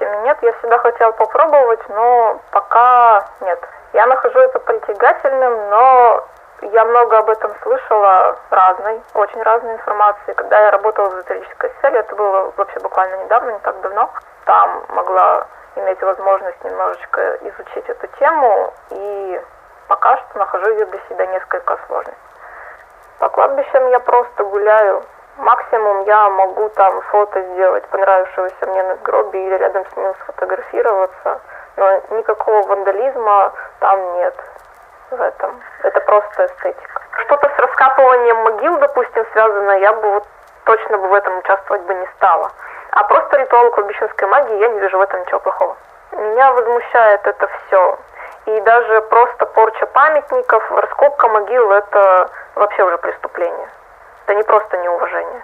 [0.45, 3.59] я всегда хотела попробовать, но пока нет.
[3.93, 6.23] Я нахожу это притягательным, но
[6.61, 10.33] я много об этом слышала разной, очень разной информации.
[10.33, 14.09] Когда я работала в эзотерической сфере, это было вообще буквально недавно, не так давно,
[14.45, 19.41] там могла иметь возможность немножечко изучить эту тему, и
[19.87, 22.15] пока что нахожу ее для себя несколько сложной.
[23.19, 25.03] По кладбищам я просто гуляю.
[25.37, 31.41] Максимум я могу там фото сделать понравившегося мне на гробе или рядом с ним сфотографироваться,
[31.75, 34.33] но никакого вандализма там нет
[35.11, 35.61] в этом.
[35.83, 37.01] Это просто эстетика.
[37.25, 40.27] Что-то с раскапыванием могил, допустим, связано, я бы вот
[40.63, 42.51] точно бы в этом участвовать бы не стала.
[42.91, 45.75] А просто ритуал кладбищенской магии, я не вижу в этом ничего плохого.
[46.13, 47.99] Меня возмущает это все.
[48.45, 53.69] И даже просто порча памятников, раскопка могил– это вообще уже преступление.
[54.25, 55.43] Это не просто неуважение.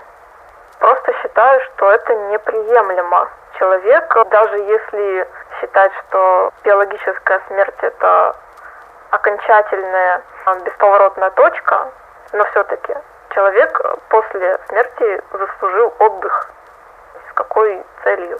[0.80, 3.30] Просто считаю, что это неприемлемо.
[3.60, 5.28] Человек, даже если
[5.60, 8.36] считать, что биологическая смерть– это
[9.12, 10.24] окончательная
[10.66, 11.92] бесповоротная точка,
[12.34, 12.96] но все-таки
[13.36, 16.50] человек после смерти заслужил отдых.
[17.30, 18.40] С какой целью?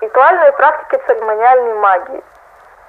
[0.00, 2.24] Ритуальные практики церемониальной магии.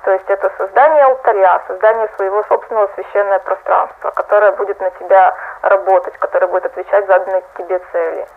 [0.06, 6.18] То есть это создание алтаря, создание своего собственного священного пространства, которое будет на тебя работать,
[6.20, 8.28] которое будет отвечать заданной тебе цели.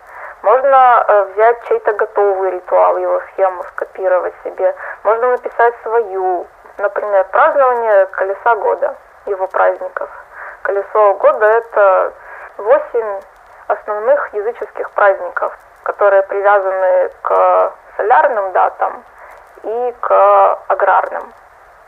[0.42, 4.74] Можно э, взять чей-то готовый ритуал, его схему скопировать себе.
[5.04, 6.46] Можно написать свою,
[6.78, 10.10] Например, празднование колеса года, его праздников.
[10.60, 12.12] Колесо года– это
[12.58, 13.20] восемь
[13.66, 19.04] основных языческих праздников, которые привязаны к солярным датам
[19.62, 21.32] и к аграрным.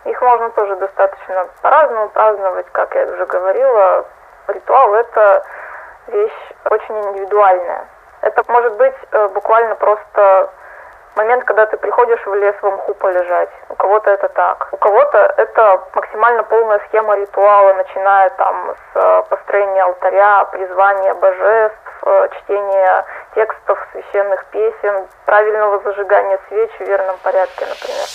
[0.04, 4.06] Их можно тоже достаточно по-разному праздновать, как я уже говорила.
[4.48, 5.44] Ритуал– это
[6.08, 7.86] вещь очень индивидуальная.
[8.22, 10.50] Это может быть э, буквально просто
[11.18, 13.50] момент, когда ты приходишь в лес в мху полежать.
[13.68, 14.68] У кого-то это так.
[14.72, 21.78] У кого-то это максимально полная схема ритуала, начиная там с э, построения алтаря, призвания божеств,
[22.06, 28.06] э, чтения текстов священных песен, правильного зажигания свеч в верном порядке, например.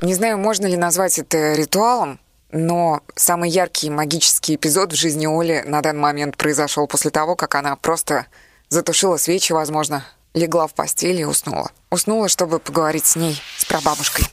[0.00, 2.18] Не знаю, можно ли назвать это ритуалом,
[2.54, 7.56] но самый яркий магический эпизод в жизни Оли на данный момент произошел после того, как
[7.56, 8.26] она просто
[8.68, 11.70] затушила свечи, возможно, легла в постель и уснула.
[11.90, 14.26] Уснула, чтобы поговорить с ней, с прабабушкой.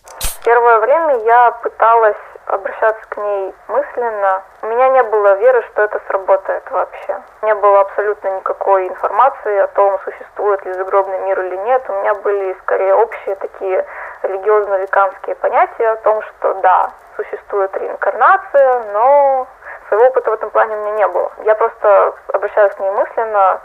[0.46, 4.44] Первое время я пыталась обращаться к ней мысленно.
[4.62, 7.22] У меня не было веры, что это сработает вообще.
[7.42, 11.84] Не было абсолютно никакой информации о том, существует ли загробный мир или нет.
[11.90, 13.86] У меня были скорее общие такие
[14.24, 19.48] религиозно-веканские понятия о том, что да, существует реинкарнация, но
[19.88, 21.32] своего опыта в этом плане у меня не было.
[21.44, 23.60] Я просто обращаюсь к ней мысленно,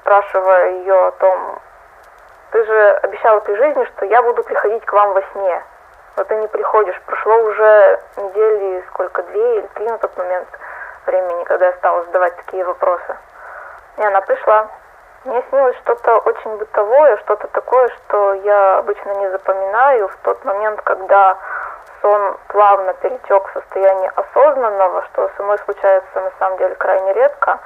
[0.00, 1.58] спрашивая ее о том,
[2.52, 5.62] ты же обещала при жизни, что я буду приходить к вам во сне.
[6.16, 7.00] Но ты не приходишь.
[7.06, 10.48] Прошло уже недели, сколько, две или три на тот момент
[11.06, 13.16] времени, когда я стала задавать такие вопросы.
[13.96, 14.68] И она пришла.
[15.24, 20.08] Мне снилось что-то очень бытовое, что-то такое, что я обычно не запоминаю.
[20.08, 21.38] В тот момент, когда
[22.00, 27.60] сон плавно перетек в состояние осознанного, что со мной случается на самом деле крайне редко,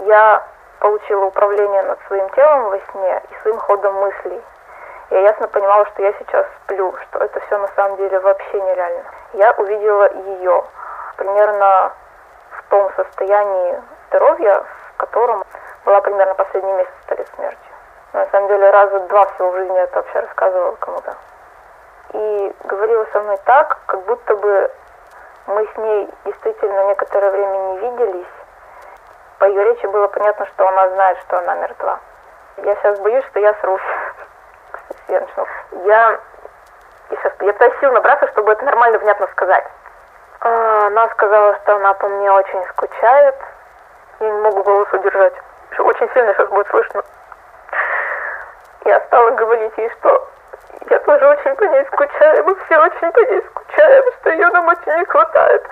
[0.00, 0.44] я
[0.80, 4.42] получила управление над своим телом во сне и своим ходом мыслей.
[5.08, 9.04] Я ясно понимала, что я сейчас сплю, что это все на самом деле вообще нереально.
[9.32, 10.62] Я увидела ее
[11.16, 11.92] примерно
[12.50, 15.44] в том состоянии здоровья, в котором
[15.88, 17.72] была примерно последний месяц перед смертью.
[18.12, 21.14] Но, на самом деле раза два всего в жизни это вообще рассказывала кому-то.
[22.12, 24.70] И говорила со мной так, как будто бы
[25.46, 28.26] мы с ней действительно некоторое время не виделись,
[29.38, 32.00] по ее речи было понятно, что она знает, что она мертва.
[32.58, 33.80] Я сейчас боюсь, что я срусь.
[35.08, 35.46] Я начну.
[35.86, 36.18] Я
[37.08, 39.64] сейчас я пытаюсь сил набраться, чтобы это нормально, внятно сказать.
[40.40, 43.36] А, она сказала, что она по мне очень скучает.
[44.20, 45.34] Я не могу голос удержать.
[45.76, 47.02] Очень сильно сейчас будет слышно.
[48.84, 50.28] Я стала говорить ей, что
[50.88, 54.66] я тоже очень по ней скучаю, мы все очень по ней скучаем, что ее нам
[54.68, 55.66] очень не хватает.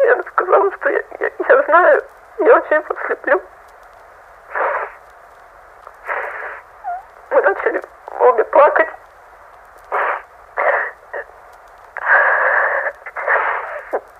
[0.00, 2.02] Я сказала, что я, я, я знаю,
[2.38, 3.42] я очень подслеплю.
[7.30, 7.82] Мы начали
[8.18, 8.88] обе плакать.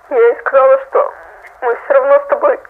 [0.09, 1.13] Я ей сказала, что
[1.61, 2.61] мы все равно с тобой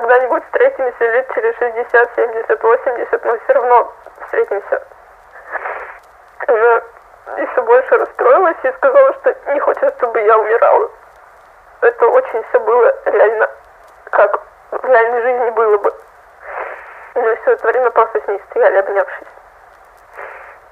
[0.00, 4.82] когда-нибудь встретимся лет через 60, 70, 80, но все равно встретимся.
[6.46, 6.84] Уже
[7.38, 10.90] еще больше расстроилась и сказала, что не хочет, чтобы я умирала.
[11.80, 13.50] Это очень все было реально,
[14.10, 15.92] как в реальной жизни было бы.
[17.14, 19.28] Мы все это время просто с ней стояли, обнявшись.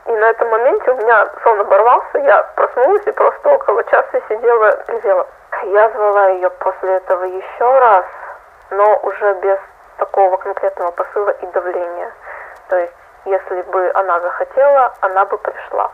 [0.07, 4.85] И на этом моменте у меня сон оборвался, я проснулась и просто около часа сидела
[4.87, 5.27] ревела.
[5.65, 8.05] Я звала ее после этого еще раз,
[8.71, 9.59] но уже без
[9.99, 12.13] такого конкретного посыла и давления.
[12.69, 12.93] То есть,
[13.25, 15.91] если бы она захотела, она бы пришла.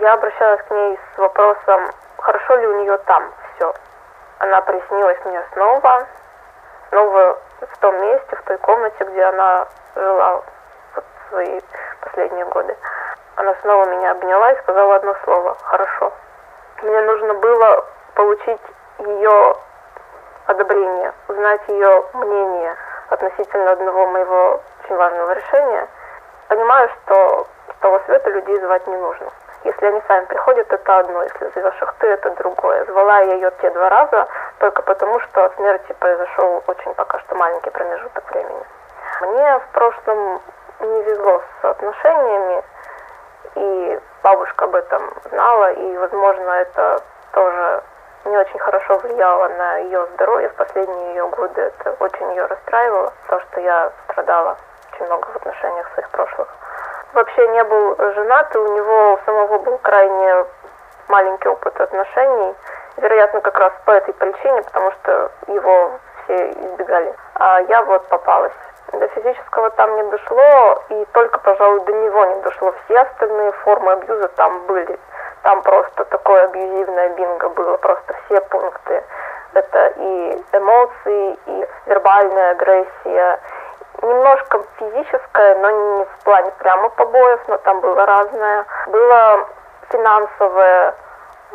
[0.00, 3.74] Я обращалась к ней с вопросом, хорошо ли у нее там все.
[4.38, 6.06] Она приснилась мне снова,
[6.88, 10.42] снова в том месте, в той комнате, где она жила
[10.94, 11.60] вот свои
[12.00, 12.76] последние годы.
[13.36, 16.12] Она снова меня обняла и сказала одно слово «хорошо».
[16.82, 18.60] Мне нужно было получить
[18.98, 19.56] ее
[20.46, 22.76] одобрение, узнать ее мнение
[23.08, 25.88] относительно одного моего очень важного решения.
[26.48, 29.26] Понимаю, что с того света людей звать не нужно.
[29.64, 32.84] Если они сами приходят, это одно, если зовешь их ты, это другое.
[32.84, 34.28] Звала я ее те два раза
[34.58, 38.64] только потому, что от смерти произошел очень пока что маленький промежуток времени.
[39.22, 40.40] Мне в прошлом
[40.80, 42.62] не везло с отношениями,
[43.56, 47.82] и бабушка об этом знала, и, возможно, это тоже
[48.26, 51.60] не очень хорошо влияло на ее здоровье в последние ее годы.
[51.60, 54.56] Это очень ее расстраивало, то, что я страдала
[54.92, 56.48] очень много в отношениях своих прошлых.
[57.12, 60.44] Вообще не был женат, и у него самого был крайне
[61.08, 62.54] маленький опыт отношений.
[62.96, 65.92] Вероятно, как раз по этой причине, потому что его
[66.24, 67.14] все избегали.
[67.34, 68.52] А я вот попалась.
[68.92, 72.72] До физического там не дошло, и только, пожалуй, до него не дошло.
[72.84, 74.98] Все остальные формы абьюза там были.
[75.42, 79.02] Там просто такое абьюзивное бинго было, просто все пункты.
[79.54, 83.40] Это и эмоции, и вербальная агрессия,
[84.02, 88.66] немножко физическое, но не в плане прямо побоев, но там было разное.
[88.88, 89.48] Было
[89.90, 90.94] финансовое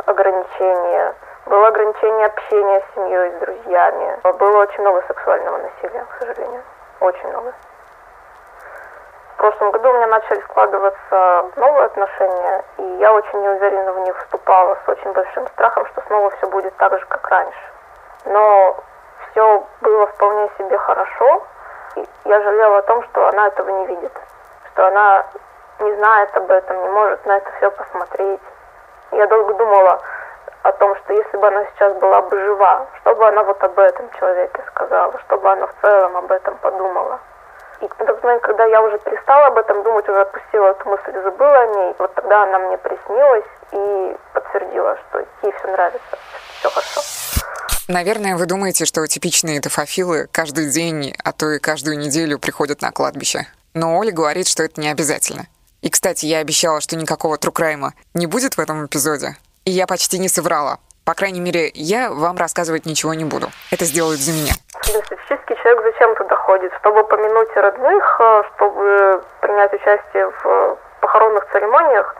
[0.06, 1.14] ограничение,
[1.46, 4.20] было ограничение общения с семьей, с друзьями.
[4.38, 6.62] Было очень много сексуального насилия, к сожалению.
[7.02, 7.52] Очень много.
[9.34, 14.16] В прошлом году у меня начали складываться новые отношения, и я очень неуверенно в них
[14.20, 17.72] вступала с очень большим страхом, что снова все будет так же, как раньше.
[18.26, 18.78] Но
[19.32, 21.44] все было вполне себе хорошо,
[21.96, 24.14] и я жалела о том, что она этого не видит,
[24.72, 25.26] что она
[25.80, 28.42] не знает об этом, не может на это все посмотреть.
[29.12, 30.00] Я долго думала
[30.64, 33.80] о том, что если бы она сейчас была бы жива, что бы она вот об
[33.80, 37.20] этом человеке сказала, что бы она в целом об этом подумала.
[37.82, 37.88] И
[38.32, 41.96] момент, когда я уже перестала об этом думать, уже отпустила эту мысль, забыла о ней,
[41.98, 46.18] вот тогда она мне приснилась и подтвердила, что ей все нравится,
[46.60, 47.02] все хорошо.
[47.88, 52.92] Наверное, вы думаете, что типичные тофофилы каждый день, а то и каждую неделю приходят на
[52.92, 53.48] кладбище.
[53.74, 55.48] Но Оля говорит, что это не обязательно.
[55.82, 59.36] И, кстати, я обещала, что никакого трукрайма не будет в этом эпизоде.
[59.66, 60.78] Я почти не соврала.
[61.06, 63.48] По крайней мере, я вам рассказывать ничего не буду.
[63.72, 64.54] Это сделают за меня.
[64.82, 66.74] Статистический человек зачем туда ходит?
[66.80, 72.16] Чтобы помянуть родных, э, чтобы принять участие в похоронных церемониях.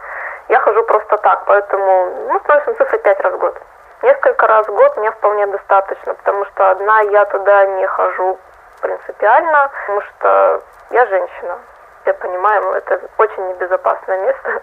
[0.50, 3.60] Я хожу просто так, поэтому, ну, становится цифра пять раз в год.
[4.02, 8.38] Несколько раз в год мне вполне достаточно, потому что одна я туда не хожу
[8.80, 11.58] принципиально, потому что я женщина.
[12.02, 14.62] Все понимаем, это очень небезопасное место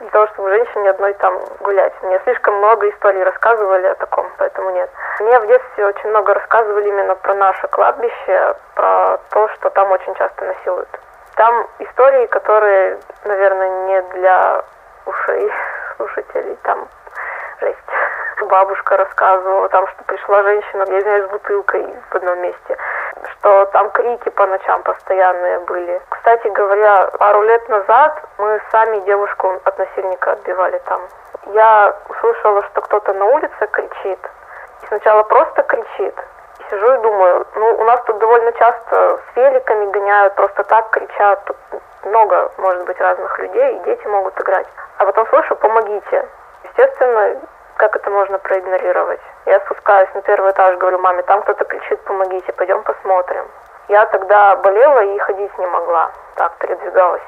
[0.00, 1.92] для того, чтобы женщине одной там гулять.
[2.02, 4.90] Мне слишком много историй рассказывали о таком, поэтому нет.
[5.20, 10.14] Мне в детстве очень много рассказывали именно про наше кладбище, про то, что там очень
[10.14, 10.88] часто насилуют.
[11.36, 14.64] Там истории, которые, наверное, не для
[15.06, 15.52] ушей
[15.96, 16.88] слушателей, там
[17.60, 17.78] жесть.
[18.48, 22.76] Бабушка рассказывала там, что пришла женщина, я извиняюсь, с бутылкой в одном месте,
[23.32, 26.00] что там крики по ночам постоянные были.
[26.10, 31.00] Кстати говоря, пару лет назад мы сами девушку от насильника отбивали там.
[31.54, 34.18] Я услышала, что кто-то на улице кричит.
[34.82, 36.14] И сначала просто кричит.
[36.70, 41.44] Сижу и думаю, ну, у нас тут довольно часто с великами гоняют, просто так кричат.
[41.44, 41.56] Тут
[42.04, 44.68] много, может быть, разных людей, и дети могут играть.
[44.98, 46.28] А потом слышу, помогите.
[46.64, 47.40] Естественно,
[47.76, 49.20] как это можно проигнорировать?
[49.44, 53.46] Я спускаюсь на первый этаж, говорю маме, там кто-то кричит, помогите, пойдем посмотрим.
[53.88, 57.22] Я тогда болела и ходить не могла, так передвигалась.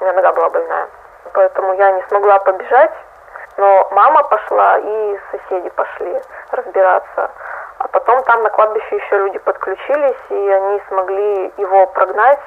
[0.00, 0.88] У меня нога была больная.
[1.32, 2.92] Поэтому я не смогла побежать,
[3.56, 6.20] но мама пошла и соседи пошли
[6.50, 7.30] разбираться.
[7.78, 12.40] А потом там на кладбище еще люди подключились, и они смогли его прогнать.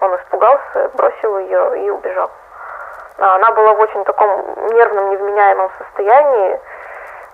[0.00, 2.30] Он испугался, бросил ее и убежал.
[3.18, 6.60] А, она была в очень таком нервном, невменяемом состоянии,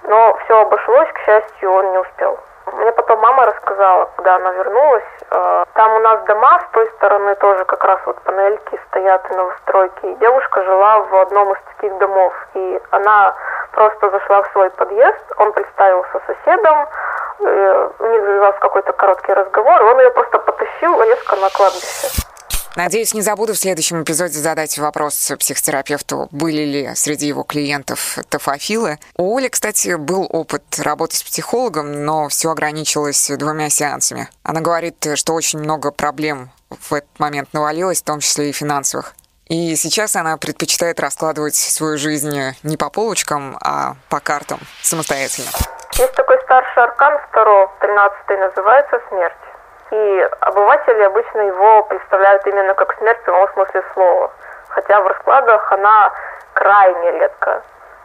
[0.04, 2.38] но все обошлось, к счастью, он не успел.
[2.72, 5.04] Мне потом мама рассказала, когда она вернулась.
[5.30, 9.34] Э, там у нас дома с той стороны тоже как раз вот панельки стоят и
[9.34, 10.06] новостройки.
[10.06, 12.32] И девушка жила в одном из таких домов.
[12.54, 13.34] И она
[13.72, 16.86] просто зашла в свой подъезд, он представился соседом,
[17.40, 22.31] у них завязался какой-то короткий разговор, и он ее просто потащил резко на кладбище.
[22.74, 28.98] Надеюсь, не забуду в следующем эпизоде задать вопрос психотерапевту, были ли среди его клиентов тофофилы.
[29.16, 34.30] У Оли, кстати, был опыт работы с психологом, но все ограничилось двумя сеансами.
[34.42, 39.14] Она говорит, что очень много проблем в этот момент навалилось, в том числе и финансовых.
[39.48, 45.50] И сейчас она предпочитает раскладывать свою жизнь не по полочкам, а по картам самостоятельно.
[45.98, 49.36] Есть такой старший аркан, второй, тринадцатый, называется смерть.
[49.92, 54.30] И обыватели обычно его представляют именно как смерть в прямом смысле слова.
[54.70, 56.10] Хотя в раскладах она
[56.54, 57.62] крайне редко,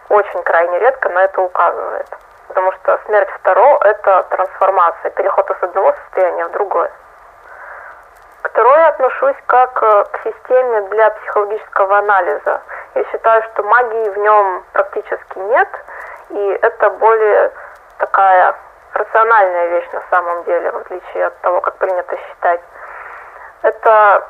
[0.09, 2.07] очень крайне редко на это указывает.
[2.49, 6.91] Потому что смерть второго– это трансформация, переход из одного состояния в другое.
[8.41, 12.61] К второй отношусь как э, к системе для психологического анализа.
[12.95, 15.69] Я считаю, что магии в нем практически нет,
[16.31, 17.51] и это более
[17.97, 18.55] такая
[18.93, 22.61] рациональная вещь на самом деле, в отличие от того, как принято считать.
[23.61, 24.27] Это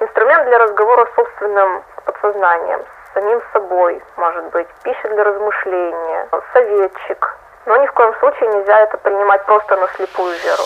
[0.00, 7.36] инструмент для разговора с собственным подсознанием, с самим собой, может быть, пища для размышления, советчик.
[7.66, 10.62] Но ни в коем случае нельзя это принимать просто на слепую веру.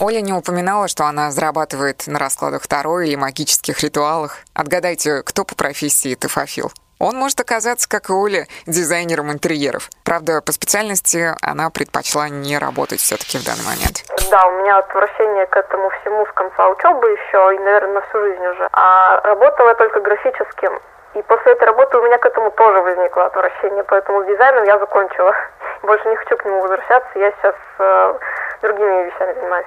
[0.00, 4.38] Оля не упоминала, что она зарабатывает на раскладах Таро или магических ритуалах.
[4.54, 6.72] Отгадайте, кто по профессии Тефофил?
[7.00, 9.88] Он может оказаться, как и Оля, дизайнером интерьеров.
[10.04, 14.04] Правда, по специальности она предпочла не работать все-таки в данный момент.
[14.30, 18.20] Да, у меня отвращение к этому всему с конца учебы еще, и, наверное, на всю
[18.20, 18.68] жизнь уже.
[18.72, 20.78] А работала я только графическим.
[21.14, 24.78] И после этой работы у меня к этому тоже возникло отвращение, поэтому с дизайном я
[24.78, 25.34] закончила.
[25.82, 28.14] Больше не хочу к нему возвращаться, я сейчас э,
[28.60, 29.66] другими вещами занимаюсь.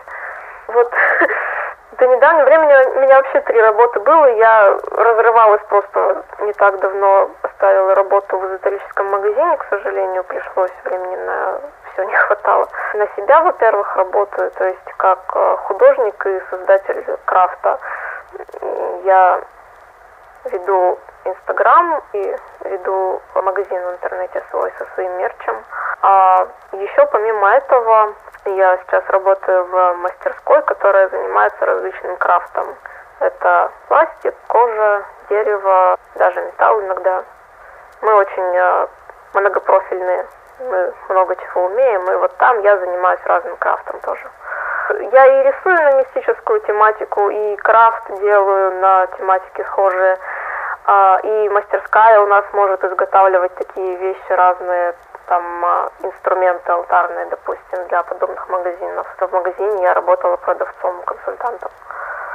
[0.67, 0.93] Вот
[2.03, 4.25] До недавнего времени у меня вообще три работы было.
[4.35, 7.29] Я разрывалась просто не так давно.
[7.43, 11.61] Оставила работу в эзотерическом магазине, к сожалению, пришлось времени на
[11.93, 12.67] все не хватало.
[12.95, 17.79] На себя, во-первых, работаю, то есть как э, художник и создатель крафта.
[19.05, 19.39] Я
[20.51, 25.55] веду Инстаграм и веду магазин в интернете свой со своим мерчем.
[26.01, 28.13] А еще помимо этого
[28.45, 32.75] я сейчас работаю в мастерской, которая занимается различным крафтом.
[33.19, 37.23] Это пластик, кожа, дерево, даже металл иногда.
[38.01, 38.87] Мы очень э,
[39.33, 40.25] многопрофильные,
[40.59, 44.29] мы много чего умеем, и вот там я занимаюсь разным крафтом тоже.
[45.11, 50.17] Я и рисую на мистическую тематику, и крафт делаю на тематике схожие.
[50.85, 54.95] А, и мастерская у нас может изготавливать такие вещи разные,
[55.27, 59.07] там а, инструменты алтарные, допустим, для подобных магазинов.
[59.17, 61.71] В магазине я работала продавцом, консультантом.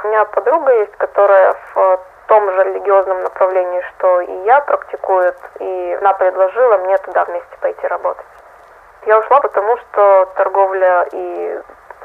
[0.03, 5.97] У меня подруга есть, которая в том же религиозном направлении, что и я практикует, и
[5.99, 8.25] она предложила мне туда вместе пойти работать.
[9.05, 11.61] Я ушла, потому что торговля и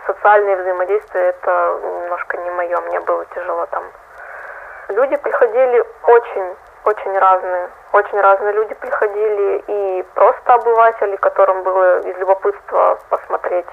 [0.07, 3.85] социальные взаимодействия это немножко не мое, мне было тяжело там.
[4.89, 7.71] Люди приходили очень очень разные.
[7.93, 13.67] Очень разные люди приходили, и просто обыватели, которым было из любопытства посмотреть,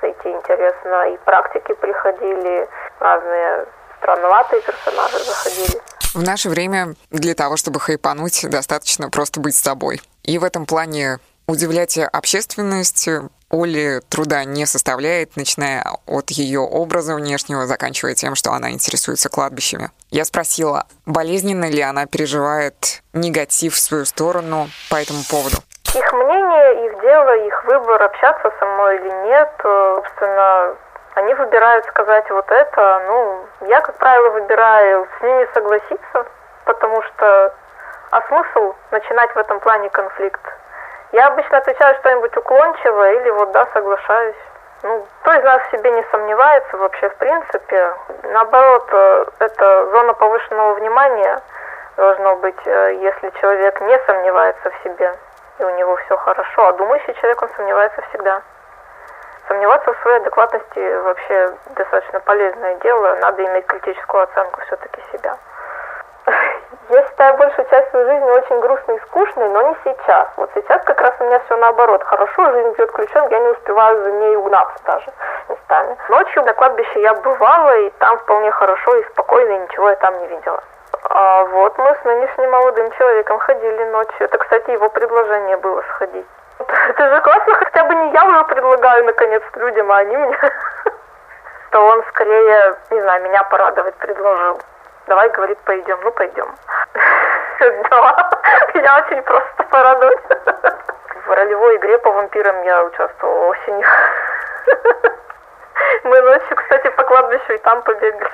[0.00, 2.68] зайти интересно, и практики приходили,
[3.00, 3.66] разные
[3.98, 5.80] странноватые персонажи заходили.
[6.14, 10.00] В наше время для того, чтобы хайпануть, достаточно просто быть собой.
[10.22, 13.08] И в этом плане удивлять общественность
[13.50, 19.90] Оли труда не составляет, начиная от ее образа внешнего, заканчивая тем, что она интересуется кладбищами.
[20.14, 25.56] Я спросила, болезненно ли она переживает негатив в свою сторону по этому поводу.
[25.92, 30.76] Их мнение, их дело, их выбор, общаться со мной или нет, э, собственно,
[31.16, 33.02] они выбирают сказать вот это.
[33.08, 36.26] Ну, я, как правило, выбираю с ними согласиться,
[36.64, 37.52] потому что
[38.12, 40.42] а смысл начинать в этом плане конфликт?
[41.10, 44.36] Я обычно отвечаю что-нибудь уклончиво или вот да, соглашаюсь.
[44.82, 47.94] Ну, кто из нас в себе не сомневается вообще в принципе.
[48.24, 51.40] Наоборот, э, это зона повышенного внимания
[51.96, 55.14] должно быть, э, если человек не сомневается в себе,
[55.58, 56.68] и у него все хорошо.
[56.68, 58.42] А думающий человек, он сомневается всегда.
[59.48, 63.14] Сомневаться в своей адекватности вообще достаточно полезное дело.
[63.20, 65.36] Надо иметь критическую оценку все-таки себя.
[66.90, 70.28] Я считаю большую часть своей жизни очень грустной и скучной, но не сейчас.
[70.36, 72.02] Вот сейчас как раз у меня все наоборот.
[72.04, 75.06] Хорошо, жизнь идет ключом, я не успеваю за ней угнаться даже
[75.48, 75.96] местами.
[76.10, 80.18] Ночью на кладбище я бывала, и там вполне хорошо и спокойно, и ничего я там
[80.20, 80.62] не видела.
[81.10, 84.16] А вот мы с нынешним молодым человеком ходили ночью.
[84.18, 86.26] Это, кстати, его предложение было сходить.
[86.88, 90.38] Это же классно, хотя бы не я уже предлагаю наконец людям, а они мне,
[91.70, 94.60] то он скорее, не знаю, меня порадовать предложил.
[95.06, 95.98] Давай, говорит, пойдем.
[96.02, 96.54] Ну, пойдем.
[97.60, 98.30] Да,
[98.74, 100.18] меня очень просто порадовать.
[101.26, 103.86] В ролевой игре по вампирам я участвовала осенью.
[106.04, 108.30] Мы ночью, кстати, по кладбищу и там побегали.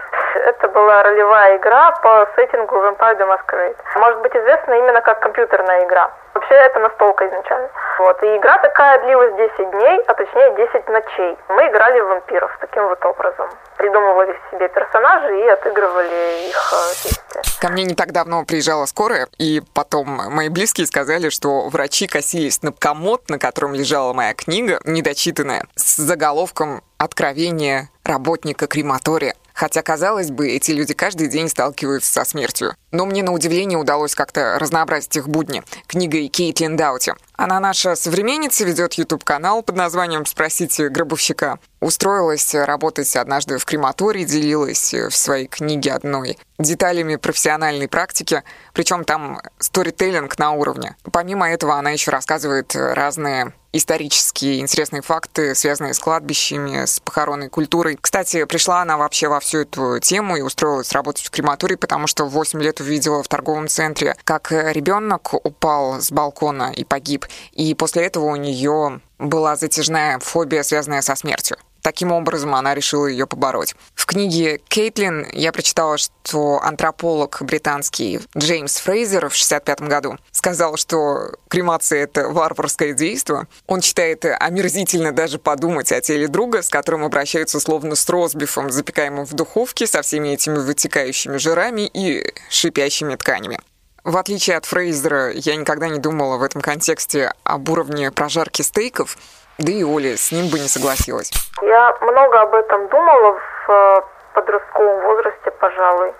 [0.46, 3.76] Это была ролевая игра по сеттингу Vampire the Masquerade.
[3.96, 6.10] Может быть известна именно как компьютерная игра.
[6.34, 7.68] Вообще это настолка изначально.
[7.98, 8.22] Вот.
[8.22, 11.36] И игра такая длилась 10 дней, а точнее 10 ночей.
[11.48, 13.50] Мы играли в вампиров таким вот образом.
[13.76, 17.42] Придумывали себе персонажей и отыгрывали их э, действия.
[17.60, 22.62] Ко мне не так давно приезжала скорая, и потом мои близкие сказали, что врачи косились
[22.62, 29.34] на комод, на котором лежала моя книга, недочитанная, с заголовком «Откровение работника крематория».
[29.60, 32.74] Хотя, казалось бы, эти люди каждый день сталкиваются со смертью.
[32.92, 37.12] Но мне на удивление удалось как-то разнообразить их будни книгой Кейтлин Даути.
[37.36, 41.58] Она наша современница, ведет YouTube-канал под названием «Спросите гробовщика».
[41.80, 48.42] Устроилась работать однажды в крематории, делилась в своей книге одной деталями профессиональной практики,
[48.72, 50.96] причем там сторителлинг на уровне.
[51.12, 57.98] Помимо этого она еще рассказывает разные исторические интересные факты, связанные с кладбищами, с похоронной культурой.
[58.00, 62.24] Кстати, пришла она вообще во всю эту тему и устроилась работать в крематории, потому что
[62.24, 67.26] в 8 лет увидела в торговом центре, как ребенок упал с балкона и погиб.
[67.52, 71.56] И после этого у нее была затяжная фобия, связанная со смертью.
[71.82, 73.74] Таким образом, она решила ее побороть.
[73.94, 81.32] В книге Кейтлин я прочитала, что антрополог британский Джеймс Фрейзер в 1965 году сказал, что
[81.48, 83.46] кремация— это варварское действо.
[83.66, 89.24] Он считает омерзительно даже подумать о теле друга, с которым обращаются словно с розбифом, запекаемым
[89.24, 93.60] в духовке, со всеми этими вытекающими жирами и шипящими тканями.
[94.04, 99.16] В отличие от Фрейзера, я никогда не думала в этом контексте об уровне прожарки стейков—
[99.60, 101.30] да и Оля с ним бы не согласилась.
[101.62, 104.02] Я много об этом думала в э,
[104.34, 106.12] подростковом возрасте, пожалуй.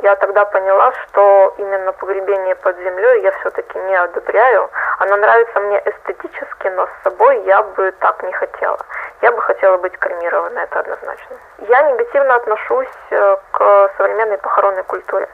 [0.00, 4.70] Я тогда поняла, что именно погребение под землей я все-таки не одобряю.
[5.00, 8.78] Оно нравится мне эстетически, но с собой я бы так не хотела.
[9.22, 11.36] Я бы хотела быть кремированной, это однозначно.
[11.68, 15.28] Я негативно отношусь э, к современной похоронной культуре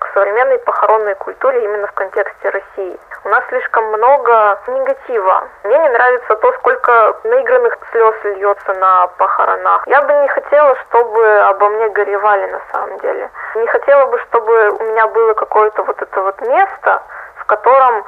[0.00, 2.98] к современной похоронной культуре именно в контексте России.
[3.22, 5.48] У нас слишком много негатива.
[5.64, 9.86] Мне не нравится то, сколько наигранных слез льется на похоронах.
[9.86, 13.30] Я бы не хотела, чтобы обо мне горевали на самом деле.
[13.54, 17.02] Не хотела бы, чтобы у меня было какое-то вот это вот место,
[17.36, 18.04] в котором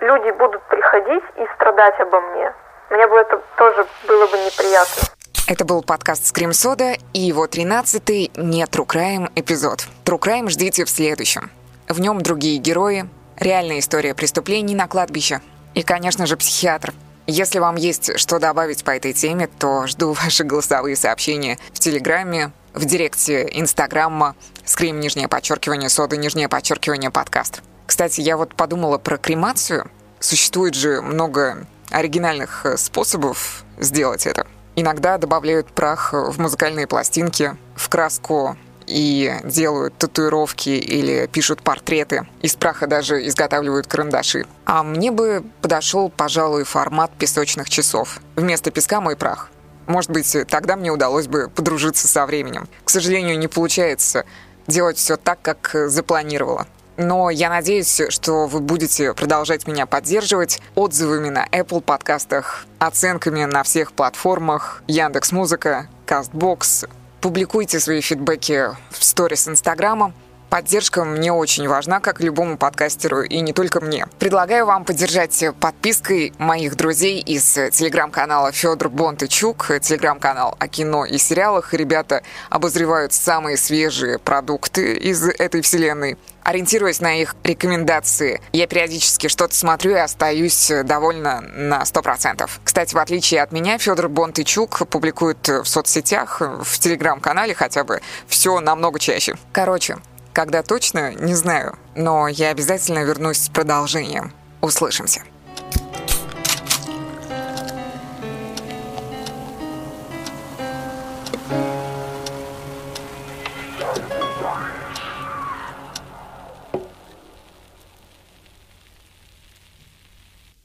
[0.00, 2.52] люди будут приходить и страдать обо мне.
[2.90, 5.17] Мне бы это тоже было бы неприятно.
[5.48, 9.88] Это был подкаст «Скрим Сода» и его 13-й «Не True Crime» эпизод.
[10.04, 11.50] True Crime ждите в следующем.
[11.88, 15.40] В нем другие герои, реальная история преступлений на кладбище
[15.72, 16.92] и, конечно же, психиатр.
[17.26, 22.52] Если вам есть что добавить по этой теме, то жду ваши голосовые сообщения в Телеграме,
[22.74, 24.36] в директе Инстаграма,
[24.66, 27.62] скрим нижнее подчеркивание, сода нижнее подчеркивание подкаст.
[27.86, 29.90] Кстати, я вот подумала про кремацию.
[30.20, 34.46] Существует же много оригинальных э, способов сделать это.
[34.80, 38.56] Иногда добавляют прах в музыкальные пластинки, в краску
[38.86, 42.28] и делают татуировки или пишут портреты.
[42.42, 44.46] Из праха даже изготавливают карандаши.
[44.66, 48.20] А мне бы подошел, пожалуй, формат песочных часов.
[48.36, 49.50] Вместо песка мой прах.
[49.88, 52.68] Может быть, тогда мне удалось бы подружиться со временем.
[52.84, 54.26] К сожалению, не получается
[54.68, 56.68] делать все так, как запланировала.
[56.98, 63.62] Но я надеюсь, что вы будете продолжать меня поддерживать отзывами на Apple подкастах, оценками на
[63.62, 66.90] всех платформах, Яндекс Музыка, Castbox.
[67.20, 70.12] Публикуйте свои фидбэки в сторис Инстаграма.
[70.50, 74.06] Поддержка мне очень важна, как любому подкастеру, и не только мне.
[74.18, 81.74] Предлагаю вам поддержать подпиской моих друзей из телеграм-канала Федор Бонтычук, телеграм-канал о кино и сериалах.
[81.74, 86.16] Ребята обозревают самые свежие продукты из этой вселенной.
[86.44, 92.48] Ориентируясь на их рекомендации, я периодически что-то смотрю и остаюсь довольна на 100%.
[92.64, 98.60] Кстати, в отличие от меня, Федор Бонтычук публикует в соцсетях, в телеграм-канале хотя бы, все
[98.60, 99.36] намного чаще.
[99.52, 99.98] Короче,
[100.38, 104.32] когда точно, не знаю, но я обязательно вернусь с продолжением.
[104.60, 105.22] Услышимся.